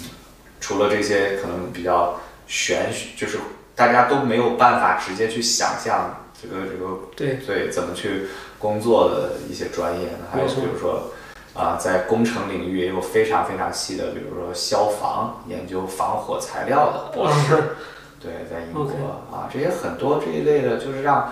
[0.60, 3.38] 除了这些可能比较玄学，就是
[3.74, 7.38] 大家都没有办法直接去想象这个这个对。
[7.46, 8.26] 对怎么去
[8.58, 10.26] 工作的一些专业呢？
[10.30, 11.10] 还有比如说
[11.54, 17.76] 啊、在工程领域也有非常非常细的，比如说消防研究防火材料的博士，
[18.18, 18.84] 对，在英国
[19.30, 21.30] 啊，这些很多这一类的，就是让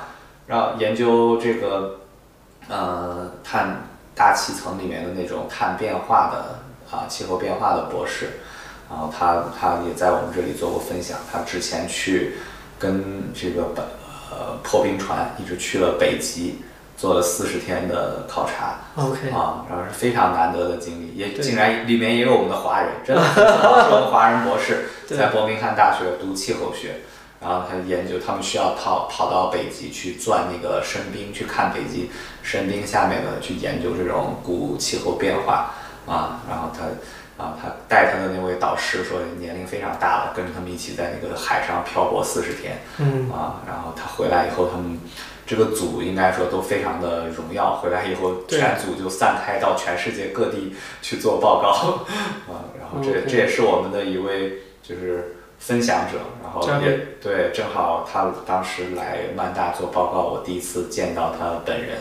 [0.50, 2.00] 让研究这个
[2.68, 3.84] 呃碳
[4.16, 6.58] 大气层里面的那种碳变化的
[6.90, 8.40] 啊气候变化的博士，
[8.90, 12.34] 然后他他也在我们这里做过分享，他之前去
[12.80, 13.84] 跟这个本
[14.32, 16.58] 呃破冰船一直去了北极，
[16.96, 18.80] 做了四十天的考察。
[18.96, 23.40] ，OK，啊，然后是非常难得的经历，也竟然里面也有我们的华人，真的， 是
[23.94, 27.02] 我们华人博士在伯明翰大学读气候学，
[27.40, 32.10] 然后他研究他们需要跑跑到北极去钻那个深冰，去看北极
[32.42, 35.72] 深冰下面的，去研究这种古气候变化
[36.06, 36.84] 啊，然后他。
[37.40, 45.00] 啊，他带他的那位导师说年龄非常大了，跟着他们一起在那个海上漂泊四十天，嗯，啊，然后他回来以后，他们
[45.46, 47.76] 这个组应该说都非常的荣耀。
[47.76, 51.70] 回来以后，全组就散开到全世界各地去做报告
[52.52, 52.68] 啊。
[52.78, 61.98] 然后这这也是我们的一位就是分享者，然后也对，正好他当时来曼大做报告，我第一次见到他本人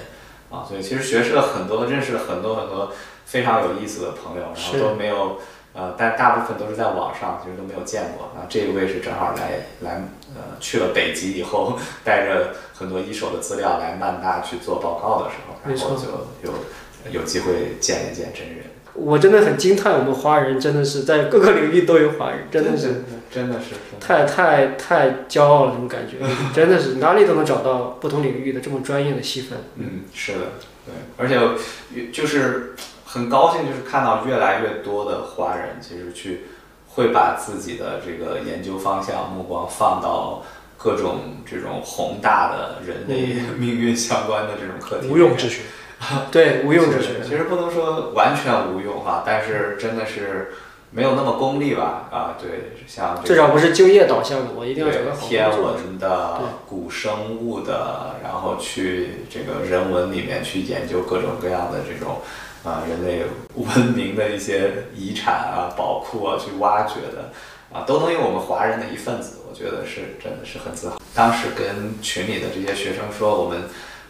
[0.49, 2.91] 啊，所以其实学社很多认识了很多很多
[3.25, 5.37] 非常有意思的朋友，然后都没有。
[5.71, 8.25] 呃，但大部分都是在网上，其实都没有见过。
[8.35, 10.01] 啊，这一位是正好来来
[10.35, 18.65] 呃去了北极以后， 带着很多一手的资料来曼大去做报告的时候，然后就有有机会见一见真人。
[18.95, 26.17] 我真的很惊叹，我们华人真的是在各个领域都有华人，真的是真的是太太太骄傲了，这种感觉，
[26.53, 29.59] 真的是哪里都能找到不同领域的这么专业的细分。
[29.75, 30.39] 嗯，是的，
[30.85, 36.45] 对，而且就是很高兴，就是看到越来越多的华人其实去
[36.87, 40.43] 会把自己的这个研究方向目光放到
[40.77, 45.61] 各种这种宏大的人类命运相关的这种课题，无用之学。
[46.31, 47.21] 对，无用之学。
[47.23, 50.53] 其实不能说完全无用哈，但是真的是
[50.91, 52.09] 没有那么功利吧？
[52.11, 55.47] 啊，对，像这个至少不是就业导向的，我一定要找个好天。
[55.61, 62.21] 文的、古生物的，然后去这个人文里面去研究各种各样的这种
[62.63, 63.23] 啊、人类
[63.53, 67.29] 文明的一些遗产啊、宝库啊，去挖掘的
[67.71, 70.99] 啊，都能有我们华人的一份子，我觉得是真的是很自豪。
[71.13, 73.63] 当时跟群里的这些学生说，我们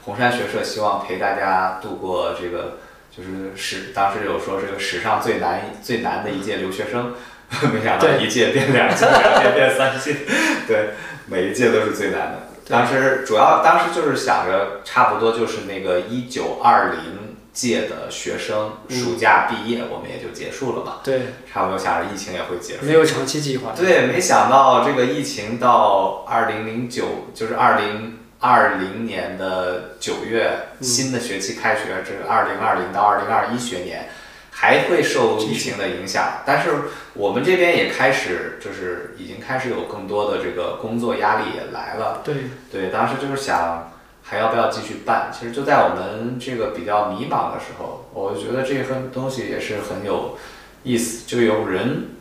[0.06, 2.78] 红山学社希望陪大家度过这个。
[3.19, 7.13] 就是史，当时有说这个史上最难最难的一届留学生，
[7.73, 10.15] 没想到一届变两届，两届变三届，
[10.65, 10.91] 对，
[11.27, 12.47] 每一届都是最难的。
[12.69, 20.97] 当时主要当时就是想着，差不多就是那个一九二零届的学生嗯暑假毕业，我们也就结束了嘛。
[21.03, 22.86] 对，差不多想着疫情也会结束。
[22.86, 23.73] 没有长期计划。
[23.75, 30.49] 对，没想到这个疫情到二零零九，就是二零二零年的九月，
[30.80, 34.10] 嗯新的学期开学，这个二零二零到二零二一学年
[34.52, 36.41] 还会受疫情的影响。
[36.45, 36.71] 但是
[37.13, 42.21] 我们这边也开始，就是已经开始有更多的这个工作压力也来了。
[42.23, 42.36] 对，
[42.71, 43.91] 对，当时就是想
[44.23, 45.32] 还要不要继续办。
[45.34, 50.38] 其实就在我们这个比较迷茫的时候，我就觉得这份东西也是很有
[50.84, 52.12] 意思，就有人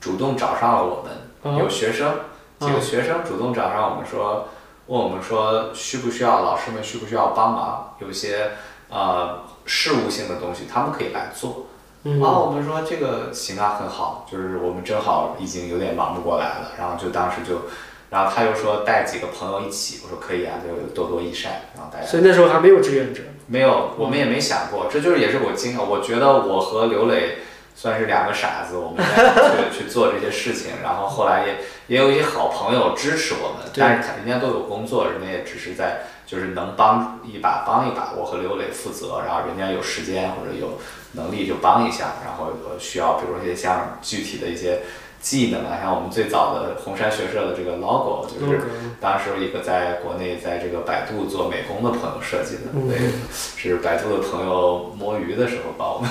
[0.00, 2.14] 主动找上了我们，有哦，学生
[2.60, 4.50] 几个嗯学生主动找上我们说，
[4.86, 8.50] 问我们说需不需要老师们需不需要帮忙，有一些
[8.88, 11.66] 呃事务性的东西他们可以来做。
[12.06, 17.62] 嗯然后我们说这个行啊，很好，就是我们正好已经有点忙不过来了，然后就当时就，
[18.10, 23.22] 然后他又说带几个朋友一起，我说可以啊，就多多益善，然后大家所以那时候还没有志愿者。
[23.46, 27.38] 没有，我们也没想过，这就是也是我经我觉得我和刘磊
[27.74, 29.32] 算是两个傻子，我们在
[29.70, 31.56] 去去做这些事情，然后后来也
[31.86, 40.78] 也有一些好朋友支持我们，但是人家都有工作，人家也只是在就是能帮一把帮一把，我和刘磊负责，然后人家有时间或者有
[41.12, 44.80] 能力就帮一下，然后呃需要比如说一些像具体的一些
[45.24, 48.60] 技能啊，像我们最早的红杉学社的这个 logo，就是
[49.00, 53.08] 当时一个在国内在这个百度做美工的朋友设计的，对，
[53.56, 56.10] 是百度的朋友摸鱼的时候帮我们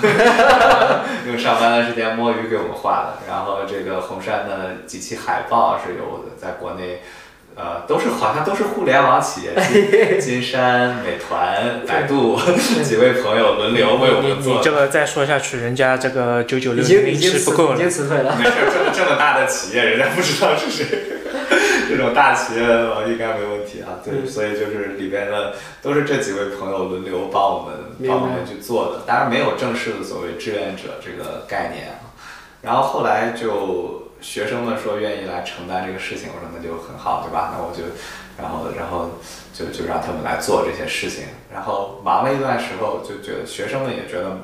[1.29, 3.19] 用上班的时间摸鱼给我们画的。
[3.27, 7.03] 然后这个红杉的几期海报是由在国内。
[7.55, 12.35] 呃，都是好像都是互联网企业，金 山、美团、百度
[12.83, 14.55] 几位朋友轮流为我们做。
[14.55, 17.75] 你这个再说下去，人家这个九九六零是不够了。
[17.75, 18.35] 已经辞退了。
[18.35, 20.85] 没事， 这么这么大的企业，人家不知道是谁。
[21.87, 22.61] 这种大企业
[23.07, 24.01] 应该没问题啊。
[24.03, 32.17] 对，所以就是里边的都是这几位朋友轮流帮我们帮我们去做的，当然没有正式的所谓志愿者这个概念啊。
[32.63, 34.02] 然后后来就。
[34.23, 37.51] 学生们说愿意来承担这个事情，我说那就很好，对吧？
[37.51, 37.83] 那我就，
[38.39, 39.19] 然后，然后
[39.53, 41.25] 就就让他们来做这些事情。
[41.53, 44.37] 然后忙了一段时候，就觉得学生们也觉得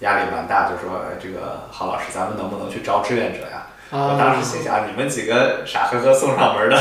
[0.00, 6.76] 压力蛮大，就说：“哎，这个郝老师，咱们能不能去招志愿者呀？”我当时心想：“你们几个傻呵呵送上门的，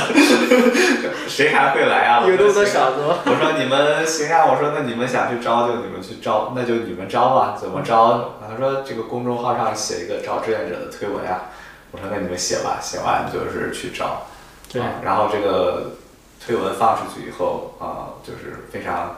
[1.28, 3.00] 谁还会来啊？”有那么多傻子。
[3.26, 7.56] 我说：“你们行啊。”我说：“那你们想去招就你们去招，那就你们招吧。
[7.60, 11.42] 怎么招？”他说：“这个公众号上写一个招志愿者的推文呀。”
[11.92, 14.28] 我说那你们写吧，写完就是去找，
[14.72, 15.98] 对，然后这个
[16.40, 19.18] 推文放出去以后啊，就是非常，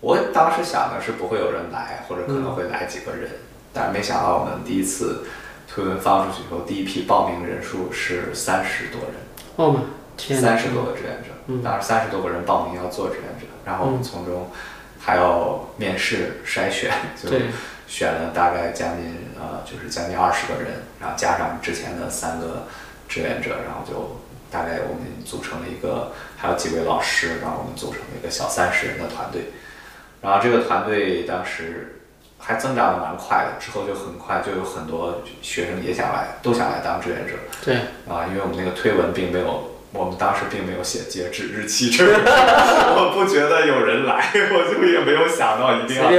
[0.00, 3.30] 我当时想的是不会有人来，或者可能会来几个人，
[3.74, 5.26] 但没想到我们第一次
[5.68, 9.14] 推文放出去以后，第一批报名人数是三十多人，
[9.56, 9.80] 哦
[10.16, 14.50] 天，三十多个志愿者，当时三十多个人报名要做志愿者，然后我们从中
[14.98, 16.90] 还要面试筛选，
[17.22, 17.28] 就。
[17.86, 22.66] 选了大概将近呃，就是将近二十个人，然后加上之前的三个
[23.08, 24.20] 志愿者，然后就
[24.50, 29.52] 大概我们组成了一个，还有几位老师，然后我们组成了一个小三十人的团队。
[30.20, 32.00] 然后这个团队当时
[32.38, 37.34] 还增长的蛮快的，之后就很快就有很多学生也想来，都想来当志愿者。
[37.64, 37.76] 对。
[38.08, 39.73] 啊，因为我们那个推文并没有。
[39.94, 46.10] 我们当时并没有写截止日期，这我不觉得有人来，我就也没有想到一定要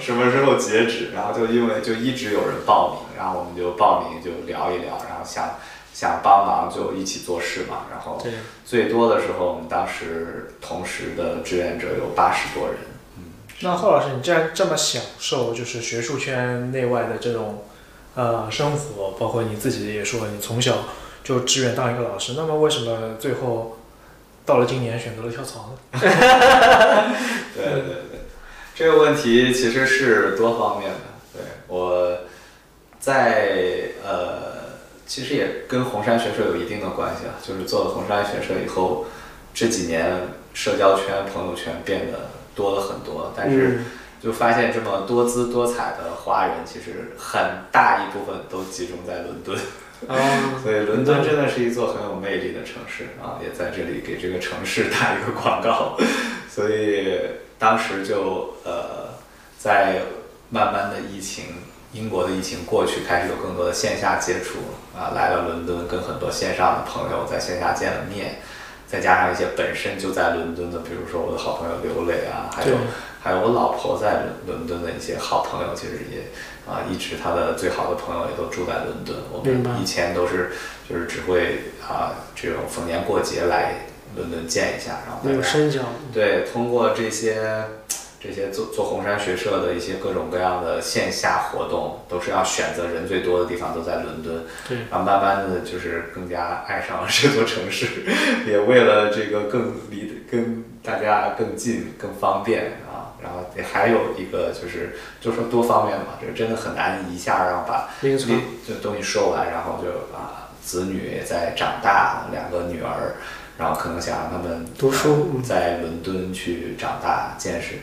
[0.00, 1.10] 什么时候截止。
[1.14, 5.58] 然后就因为就一直有人报名，然后我们就报名就聊一聊，然后想
[5.92, 7.84] 想帮忙就一起做事嘛。
[7.90, 8.18] 然后
[8.64, 12.76] 最多的时候，我们当时同时的志愿者有八十多人。
[13.18, 13.24] 嗯，
[13.60, 17.64] 那贺老师，你既然这么享受就是学术圈内外的这种
[18.14, 20.76] 呃生活，包括你自己也说你从小。
[21.24, 23.78] 就志愿当一个老师，那么为什么最后
[24.44, 26.00] 到了今年选择了跳槽呢？
[27.54, 28.20] 对对对，
[28.74, 30.98] 这个问题其实是多方面的。
[31.32, 32.18] 对我
[32.98, 37.34] 在呃，其实也跟红杉学社有一定的关系啊。
[37.42, 39.06] 就是做了红杉学社以后，
[39.54, 43.80] 这几年社交圈、朋友圈变得多了很多，但是
[44.22, 49.56] 就发现这么多姿多彩的华人，其实很大一部分都集中在伦敦。
[50.08, 55.96] 哦，所以伦敦真的是一座很有魅力的城市啊，也在这里给这个城市打一个广告。
[56.50, 57.18] 所以
[57.58, 59.14] 当时就呃，
[59.58, 60.00] 在
[60.50, 61.44] 慢慢的疫情，
[61.92, 64.58] 英国的疫情过去，开始有更多的线下接触
[64.98, 68.40] 啊，来了伦敦，跟很多线上的朋友在线下见了面，
[68.86, 72.76] 再加上一些本身就在伦敦的，比如说我的好朋友刘磊啊，还有
[73.22, 76.22] 还有我老婆在伦敦的一些好朋友，其实也。
[76.66, 79.16] 啊，一直他的最好的朋友也都住在伦敦。
[79.32, 80.52] 我们以前都是
[80.88, 83.86] 就是只会啊，这种逢年过节来
[84.16, 85.80] 伦敦见一下，然后没有深交。
[86.12, 87.64] 对，通过这些
[88.20, 94.44] 这些做做红山学社的一些各种各样的线下活动，都是要选择人最多的地方，都在伦敦。
[94.68, 97.86] 对，然后慢慢的就是更加爱上了这座城市，
[98.46, 102.74] 也为了这个更离跟大家更近、更方便。
[103.22, 108.18] 然后也还有一个就是，就说多方面嘛，这个真的很难一下让把这
[108.66, 113.14] 这东西说完，然后就啊，子女在长大，两个女儿，
[113.56, 117.76] 然后可能想让他们读书，在伦敦去长大，见识，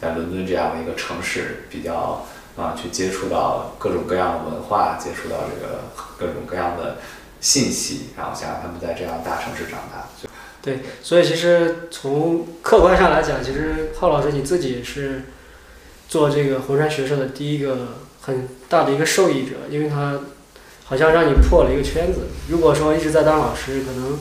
[0.00, 2.24] 在伦敦这样的一个城市，比较
[2.56, 5.80] 啊，去接触到各种各样的文化，接触到这个
[6.16, 6.98] 各种各样的
[7.40, 10.06] 信息，然后想让他们在这样大城市长大。
[10.64, 15.24] 对，所以其实从客观上来讲，其实浩老师你自己是
[16.08, 20.20] 做这个红山学社的第一个很大的一个受益者，因为他
[20.86, 22.28] 好像让你破了一个圈子。
[22.48, 24.18] 如果说一直在当老师，可能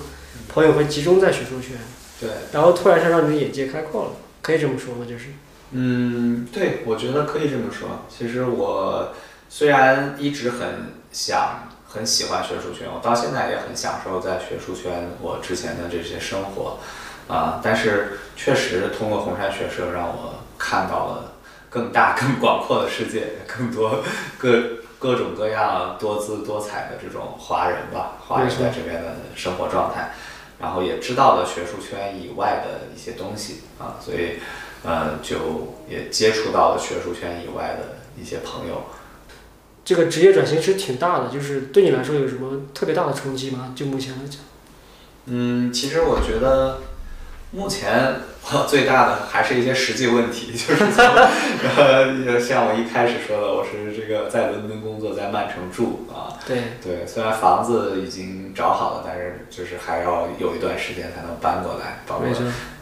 [0.49, 1.77] 朋友会集中在学术圈，
[2.19, 5.05] 对，然后突然间让你的眼界开阔了，可以这么说吗？
[5.07, 5.27] 就是，
[5.71, 8.05] 嗯，对，我觉得可以这么说。
[8.09, 9.13] 其实我
[9.47, 11.69] 虽然一直很想。
[11.93, 16.79] 很喜欢学术圈，我到现在也很享受在学术圈我之前的这些生活，
[17.27, 21.33] 啊，但是确实通过红山学社让我看到了
[21.69, 24.03] 更大更广阔的世界，更多
[24.39, 24.59] 各
[24.97, 30.13] 各种各样多姿多彩的这种华人吧，华人在这边的生活状态，
[30.59, 34.39] 然后也知道了学术圈以外的一些东西啊，所以
[34.83, 38.81] 呃就也接触到了学术圈以外的一些朋友。
[39.85, 43.73] 这个职业转型是挺大的，就是对你来说有什么特别大的冲击吗？
[43.75, 44.39] 就目前来讲，
[45.25, 46.81] 嗯，其实我觉得
[47.51, 48.15] 目前
[48.51, 51.05] 我最大的还是一些实际问题， 就是从
[51.77, 56.31] 呃，像我一开始说的，我是这个在伦敦工作，在曼城住啊。
[56.45, 62.27] 对对，虽然房子已经找好了，但是就是还要有一段时间才能搬过来，包括，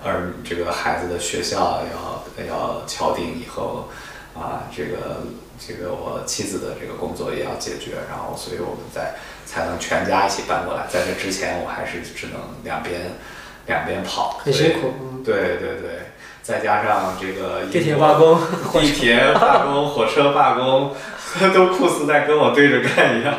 [0.03, 3.87] 而这个孩子的学校要要敲定以后
[4.33, 5.21] 啊，这个
[5.65, 9.13] 这个我妻子的这个工作也要解决，然后所以我们在
[9.45, 10.87] 才能全家一起搬过来。
[10.89, 13.13] 在这之前，我还是只能两边
[13.67, 14.93] 两边跑，很辛苦。
[14.99, 16.09] 嗯，对对对，
[16.41, 18.39] 再加上这个地铁罢工，
[18.73, 20.95] 地铁罢工、火车罢工，
[21.53, 23.35] 都酷似在跟我对着干一样。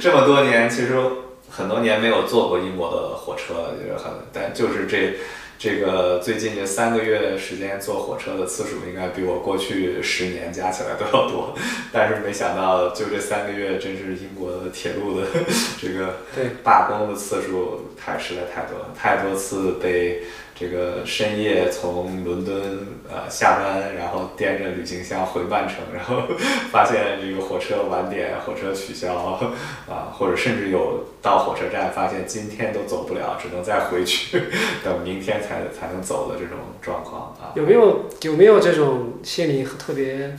[0.00, 0.96] 这么多年，其实
[1.50, 5.18] 很多年没有坐过英国的火车，就是很，但就是这
[5.64, 11.54] 这个最近这三个月时间坐火车的次数，应该比我过去十年加起来都要多。
[11.90, 15.26] 但是没想到，就这三个月，真是英国的铁路的
[15.80, 16.16] 这个
[16.62, 20.24] 罢工的次数太实在太多了，太多次被
[20.56, 22.60] 这个深夜从伦敦
[23.10, 26.22] 呃下班，然后掂着旅行箱回曼城，然后
[26.70, 34.42] 发现这个火车晚点，火车取消啊，或者甚至有到火车站发现今天都走不了，只能再回去，
[34.84, 37.50] 等明天才才能走的这种状况啊。
[37.56, 40.36] 有没有有没有这种心里特别，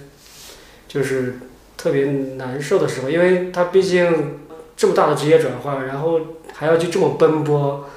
[0.87, 1.39] 就是
[1.75, 2.05] 特别
[2.37, 3.09] 难受的时候？
[3.09, 4.39] 因为他毕竟
[4.77, 6.21] 这么大的职业转换，然后
[6.53, 7.89] 还要去这么奔波，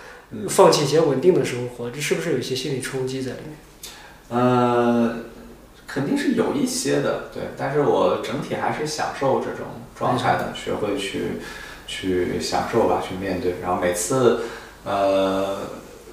[0.49, 3.57] 放弃一些稳定的生活，这是不是有一些心理冲击在里面？
[4.29, 5.17] 呃，
[5.87, 9.67] 肯定是有一些的，对，但是我整体还是享受这种
[9.99, 11.41] 状态的，学会去
[11.87, 13.55] 去享受吧，去面对。
[13.63, 14.43] 然后每次
[14.85, 15.59] 呃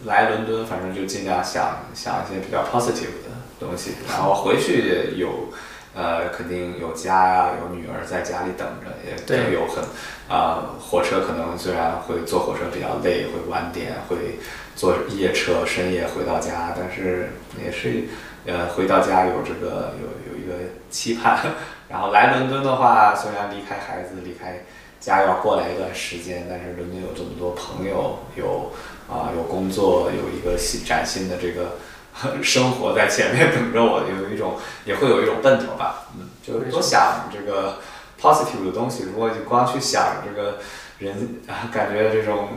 [0.06, 5.50] 来伦敦，反正就尽量想想一些比较 positive 的东西，然后回去也有。
[5.96, 9.82] 呃，肯定有家呀、有女儿在家里等着，也对都有很
[10.28, 14.40] 啊、火车可能虽然会坐火车比较累，会晚点，会
[14.76, 17.30] 坐夜车深夜回到家，但是
[17.64, 18.04] 也是
[18.46, 20.54] 呃回到家有这个有有一个
[20.90, 21.40] 期盼。
[21.88, 24.66] 然后来伦敦的话，虽然离开孩子离开
[25.00, 28.72] 家要过来一段时间，但是伦敦有这么多朋友，有
[29.08, 31.78] 啊、有工作，有一个新崭新的这个
[32.42, 37.80] 生活在前面等着我，有一种也会有一种奔头吧，嗯，就是多想这个
[38.22, 39.04] positive 的东西。
[39.04, 40.60] 如果你光去想这个
[41.00, 42.48] 人啊，感觉这种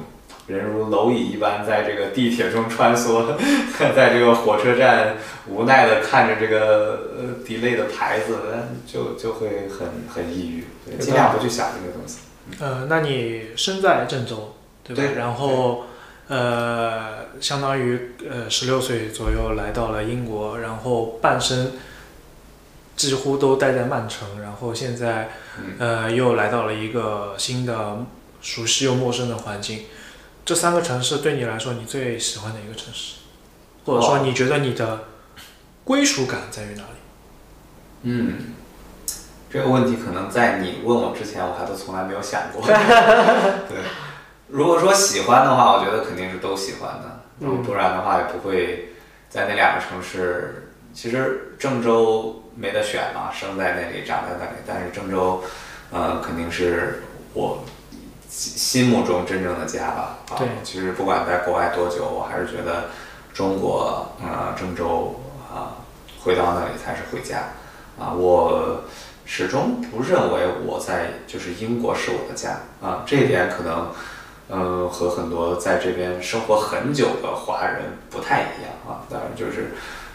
[0.46, 3.36] 人如蝼蚁一般在这个地铁中穿梭，
[3.94, 8.38] 在这个火车站无奈的看着这个呃 delay 的牌子，
[8.86, 12.18] 就就会很很抑郁，对对尽量不去想这个东西。
[12.60, 15.02] 呃，那你身在郑州，对吧？
[15.02, 15.84] 对然后，
[16.28, 21.72] 呃，相当于呃十六岁左右来到了英国，然后半生
[22.96, 28.04] 几乎都待在曼城，然后现在嗯呃又来到了一个新的
[28.40, 29.86] 熟悉又陌生的环境。
[30.44, 33.16] 这三个城市对你来说，你最喜欢哪一个城市？
[33.84, 35.04] 或者说，哦你觉得你的
[35.84, 36.98] 归属感在于哪里？
[38.02, 38.34] 嗯，
[39.50, 42.60] 这个问题可能在你问我之前，我还都从来没有想过。
[43.68, 43.78] 对，
[44.48, 48.94] 如果说喜欢的话，我觉得肯定是都喜欢的，嗯不然的话也不会
[49.28, 50.64] 在那两个城市。
[50.94, 55.42] 其实郑州没得选嘛，生在那里，长在那里，但是郑州，
[55.92, 57.62] 呃，肯定是我
[58.28, 60.18] 心心目中真正的家吧。
[60.30, 62.86] 啊对，其实不管在国外多久，我还是觉得
[63.32, 65.20] 中国，呃，郑州
[65.54, 65.76] 啊、
[66.20, 67.50] 回到那里才是回家。
[68.00, 68.82] 啊，我
[69.24, 73.92] 始终不认为我在就是英国是我的家啊，这一点可能，
[74.50, 79.04] 嗯、和很多在这边生活很久的华人不太一样啊。
[79.10, 79.72] 当然就是，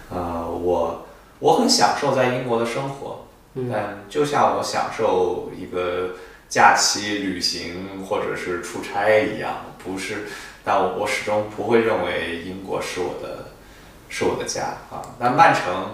[0.10, 1.06] 呃，我
[1.40, 3.26] 我很享受在英国的生活，
[3.56, 6.16] 嗯但就像我享受一个
[6.50, 10.28] 假期旅行或者是出差一样，不是，
[10.64, 13.52] 但我我始终不会认为英国是我的
[14.10, 15.02] 是我的家啊。
[15.20, 15.92] 那曼城。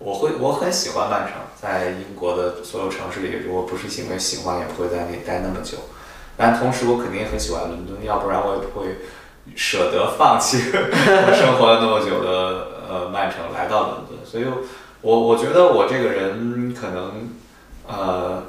[0.00, 5.78] 我会我很喜欢曼城，在英国的所有城市里，如果不是因为喜欢，也不会在那里待那么久。
[6.36, 8.98] 但同时，我肯定也很喜欢伦敦，要不然我也不会
[9.54, 14.18] 舍得放弃我生活了那么久的呃曼城来到伦敦。
[14.24, 14.44] 所以
[15.00, 17.30] 我我觉得我这个人可能
[17.86, 18.44] 呃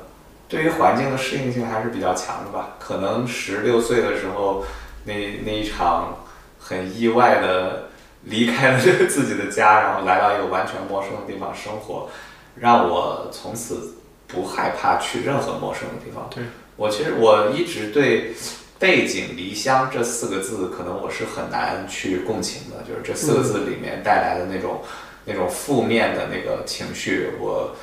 [0.47, 2.75] 对于环境的适应性还是比较强的吧。
[2.79, 4.63] 可能十六岁的时候，
[5.05, 5.13] 那
[5.45, 6.17] 那一场
[6.59, 7.89] 很意外的。
[8.27, 12.09] 离开了自己的家，然后来到一个完全陌生的地方生活，
[12.55, 16.27] 让我从此不害怕去任何陌生的地方。
[16.31, 16.45] 对，
[16.75, 18.33] 我其实我一直对
[18.77, 24.81] 背井离乡这四个字，可能我是很难去共情的，就是这四个字里面带来的那种、
[25.25, 27.75] 那种负面的那个情绪，我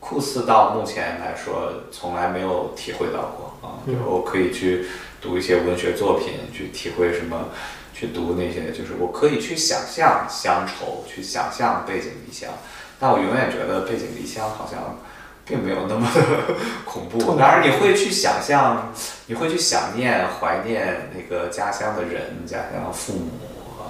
[0.00, 3.80] 酷似到目前来说从来没有体会到过啊。
[3.86, 4.86] 就是我可以去
[5.20, 7.48] 读一些文学作品，去体会什么。
[7.96, 12.50] 去读那些，就是我可以去想象乡愁，去想象背井离乡，
[12.98, 14.98] 但我永远觉得背井离乡好像
[15.44, 16.08] 并没有那么
[16.84, 17.34] 恐怖。
[17.38, 18.92] 当然，你会去想象，
[19.26, 23.30] 你会去想念、怀念那个家乡的人、家乡的父母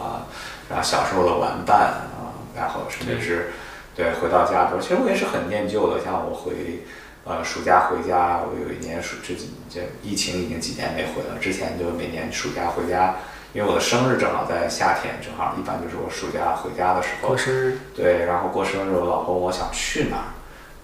[0.02, 0.26] 啊，
[0.68, 1.78] 然后小时候的玩伴
[2.16, 3.52] 啊，然后甚至是
[3.94, 6.02] 对回到家的时候，其实我也是很念旧的。
[6.04, 6.84] 像我回
[7.24, 13.14] 呃暑假回家，我有一年暑这几这疫情已经几年没回了，之前就每年暑假回家。
[13.54, 17.78] 因为我的生日正好在夏天，正好一般就是我暑假回家的时候过生日。
[17.94, 20.33] 对，然后过生日，我老婆问我想去哪儿，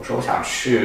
[0.01, 0.81] 我说我想去，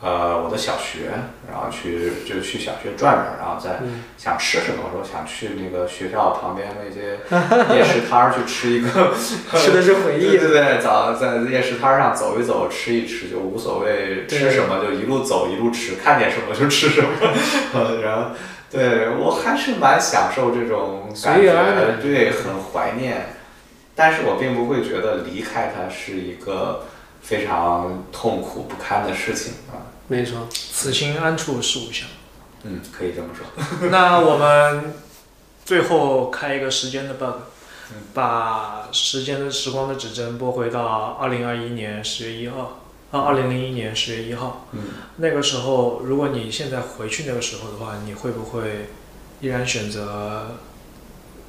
[0.00, 1.10] 呃，我的小学，
[1.50, 3.80] 然后去就去小学转转，然后再
[4.16, 7.18] 想吃什么，我说想去那个学校旁边那些
[7.76, 9.12] 夜市摊儿去吃一个，
[9.58, 10.38] 吃的是回忆。
[10.38, 17.10] 对对对，早在夜市摊儿上走一走，吃一吃就无所谓，吃什么就一路走一路吃，看见什么就吃什么，
[18.00, 18.30] 然后。
[18.68, 21.52] 对我还是蛮享受这种感觉，
[22.02, 23.28] 对，很怀念，
[23.94, 26.84] 但是我并不会觉得离开它是一个
[27.26, 29.90] 非常痛苦不堪的事情啊。
[30.08, 32.08] 没错，此心安处是吾乡。
[32.62, 33.44] 嗯，可以这么说。
[33.90, 34.94] 那我们
[35.64, 37.34] 最后开一个时间的 bug，
[38.14, 42.80] 把时间的时光的指针拨回到二零二一年十月一号。
[43.12, 44.82] 啊，二零零一年十月一号，嗯，
[45.18, 48.88] 那个时候，如果你现在回去那个时候的话，你会不会
[49.40, 50.56] 依然选择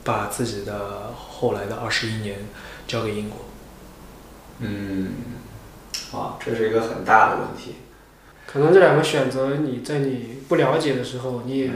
[0.04, 2.46] 把自己的后来的二十一年
[2.88, 3.40] 交给英国？
[4.60, 5.10] 嗯，
[6.14, 7.76] 哇，这是一个很大的问题。
[8.46, 11.72] 可能这两个选择，你在你不了解的时候，你也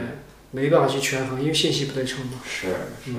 [0.50, 2.40] 没办法去权衡，因为信息不对称嘛。
[2.44, 2.68] 是
[3.04, 3.12] 是，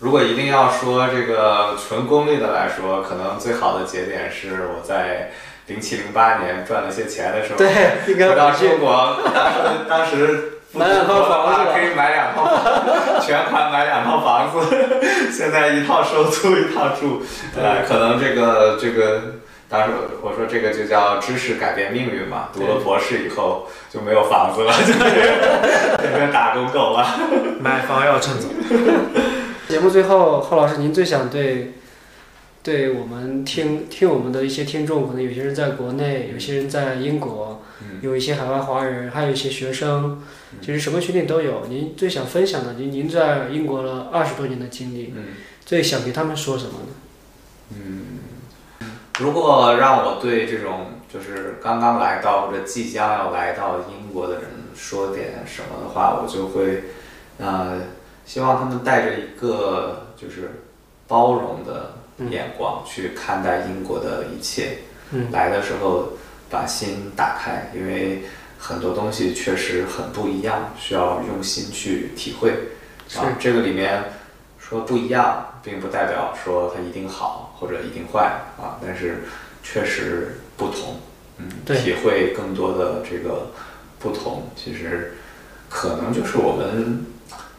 [0.00, 5.30] 如果一定要说这个纯功利的来说，可能最好的节点是我在。
[5.68, 7.68] 零七零八年赚了些钱的时候，对，
[8.06, 14.66] 回到中国，当时当时买两套房子，可以买两套，全款买两套房子。
[15.30, 17.22] 现在一套收租，一套住，
[17.54, 19.34] 呃，可能这个这个，
[19.68, 19.92] 当时
[20.22, 22.48] 我说这个就叫知识改变命运嘛。
[22.52, 24.72] 读了博士以后就没有房子了，
[26.00, 27.06] 变成打工狗了。
[27.60, 28.48] 买房要趁早。
[29.68, 31.74] 节目最后，贺老师，您最想对？
[32.60, 37.62] 对我们听听我们的一些听众，可能有些人在国内，有些人在英国，
[38.02, 40.22] 有一些海外华人，还有一些学生，
[40.60, 41.66] 其实什么群体都有。
[41.68, 45.14] 您最想分享的，您您在英国了二十多年的经历，
[45.64, 46.88] 最想给他们说什么呢？
[47.74, 48.02] 嗯，
[49.18, 54.44] 如果让我对这种就是刚刚来到或者即将要来到英国的人
[54.74, 56.84] 说点什么的话，我就会，
[57.38, 57.80] 呃，
[58.24, 60.62] 希望他们带着一个就是
[61.06, 61.94] 包容的。
[62.32, 64.78] 眼光去看待英国的一切，
[65.30, 66.14] 来的时候
[66.50, 68.24] 把心打开，因为
[68.58, 72.50] 很多东西确实很不一样，需要用心去体会。
[73.16, 74.02] 啊，这个里面
[74.58, 79.24] 说不一样，并不代表说它一定好或者一定坏啊，但是
[79.62, 81.00] 确实不同。
[81.38, 83.52] 嗯，体会更多的这个
[83.98, 85.14] 不同，其实
[85.68, 87.06] 可能就是我们。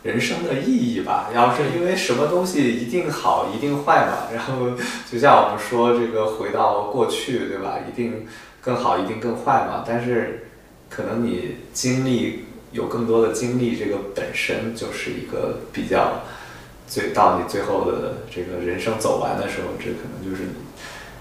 [0.01, 4.71] 人生的意义吧，要是因为什么东西一定好一定坏嘛，然后
[5.11, 7.79] 就像我们说这个回到过去，对吧？
[7.85, 8.25] 一定
[8.61, 9.83] 更好，一定更坏嘛。
[9.85, 10.47] 但是
[10.89, 16.21] 可能你经历有更多的经历，这个本身就是一个比较
[16.89, 20.53] 最到你最后的这个人生走完的时候，这可能就是你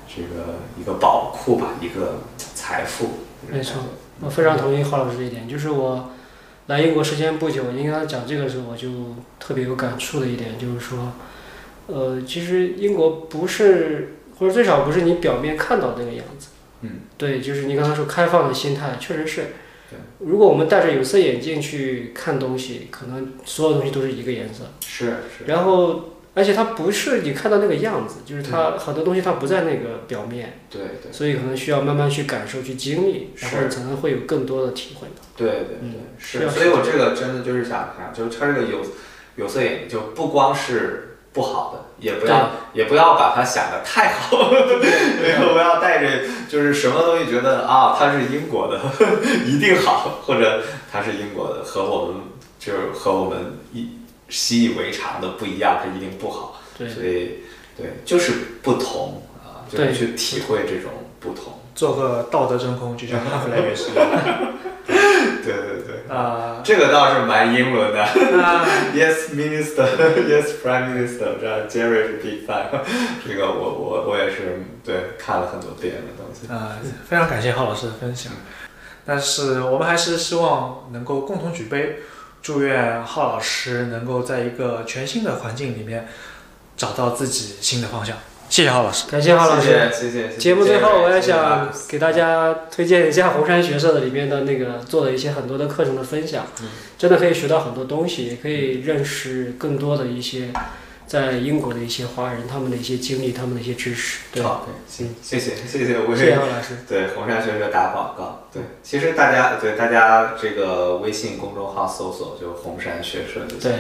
[0.09, 3.11] 这个一个宝库吧，一个财富。
[3.49, 3.83] 没错，
[4.21, 6.11] 我非常同意郝老师这一点，就是我。
[6.69, 8.89] 来英国时间不久，您跟他讲这个时候我就
[9.41, 11.13] 特别有感触的一点就是说，
[11.87, 16.49] 呃，其实英国不是，或者最少不是你表面看到那个样子。
[16.83, 16.91] 嗯。
[17.17, 19.47] 对，就是你刚才说开放的心态，确实是。
[20.19, 24.65] 如果我们戴着有色眼镜去看东西，可能所有东西都是一个颜色。
[24.87, 25.45] 是是。
[25.47, 26.15] 然后。
[26.35, 36.49] 而且它不是你看到那个样子，就是它很多东西它不在那个表面，对对，所以可能需要慢慢去感受、去经历，然后才能会有更多的体会对对对，是。
[36.49, 38.85] 所以我这个真的就是想想，就是它这个有
[39.35, 44.51] 有色眼镜，就不光是不好的，也不要也不要把它想的太好，
[45.23, 48.81] 没有不要带着就是什么东西觉得啊它是英国的
[49.47, 52.17] 一定好，或者它是英国的和我们
[52.59, 53.89] 就是和我们一。
[54.31, 56.61] 习以为常的不一样，它一定不好。
[56.77, 57.39] 对，所以，
[57.75, 58.31] 对，就是
[58.63, 61.58] 不同啊，就是去体会这种不同。
[61.79, 64.05] 做个道德真空，就像哈弗莱约是一样。
[65.45, 68.05] 对对对，啊、这个倒是蛮英伦的。
[68.33, 69.87] 那 Yes, Minister.
[70.27, 71.39] Yes, Prime Minister.
[71.41, 72.65] 这样 Jerry 是 big fan。
[73.25, 76.53] 这个我我我也是对看了很多遍的东西。
[76.53, 76.77] 啊、
[77.09, 78.33] 非常感谢浩老师的分享。
[79.07, 82.01] 但是我们还是希望能够共同举杯，
[82.43, 86.09] 祝愿浩老师能够在一个全新的环境里面
[86.77, 88.17] 找到自己新的方向。
[88.49, 89.07] 谢谢郝老师。
[89.11, 89.67] 感谢郝老师。
[89.93, 90.37] 谢谢谢谢。
[90.37, 96.47] 节目最后，我也想给大家推荐一下红山学社的里面的那个做的一些很多的课程的分享，
[96.97, 100.51] 真的可以学到很多东西，也可以认识更多的一些
[101.07, 104.21] 在英国的一些华人他们的一些经历，他们的一些知识。
[104.33, 106.79] 对，好，对，行，谢谢 谢谢，吴谢谢郝老师。
[106.89, 108.49] 对红山学社打广告。
[108.53, 113.61] 对，其实大家对大家这个微信公众号搜索就红山学社就行。
[113.61, 113.73] 对，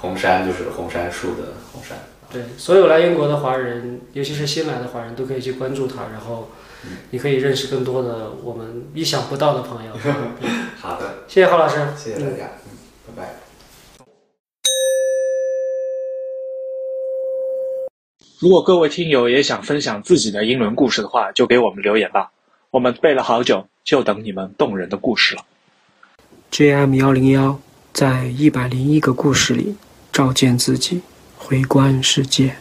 [0.00, 1.96] 红山就是红杉树的红杉。
[2.30, 6.50] 对，所有来英国的华人，尤其是新来的华人，都可以去关注他，然后
[7.10, 9.92] 你可以认识更多的我们意想不到的朋友。
[10.78, 12.76] 好的，谢谢郝老师，嗯谢谢大家，嗯，
[13.06, 13.34] 拜拜。
[18.40, 22.30] 如果各位听友也想分享自己的英伦故事的话，就给我们留言吧。
[22.70, 25.42] 我们背了好久，就等你们动人的故事了。
[26.52, 27.58] JM 幺零幺
[27.92, 29.74] 在一百零一个故事里
[30.12, 31.00] 照见自己，
[31.50, 32.54] 微观世界。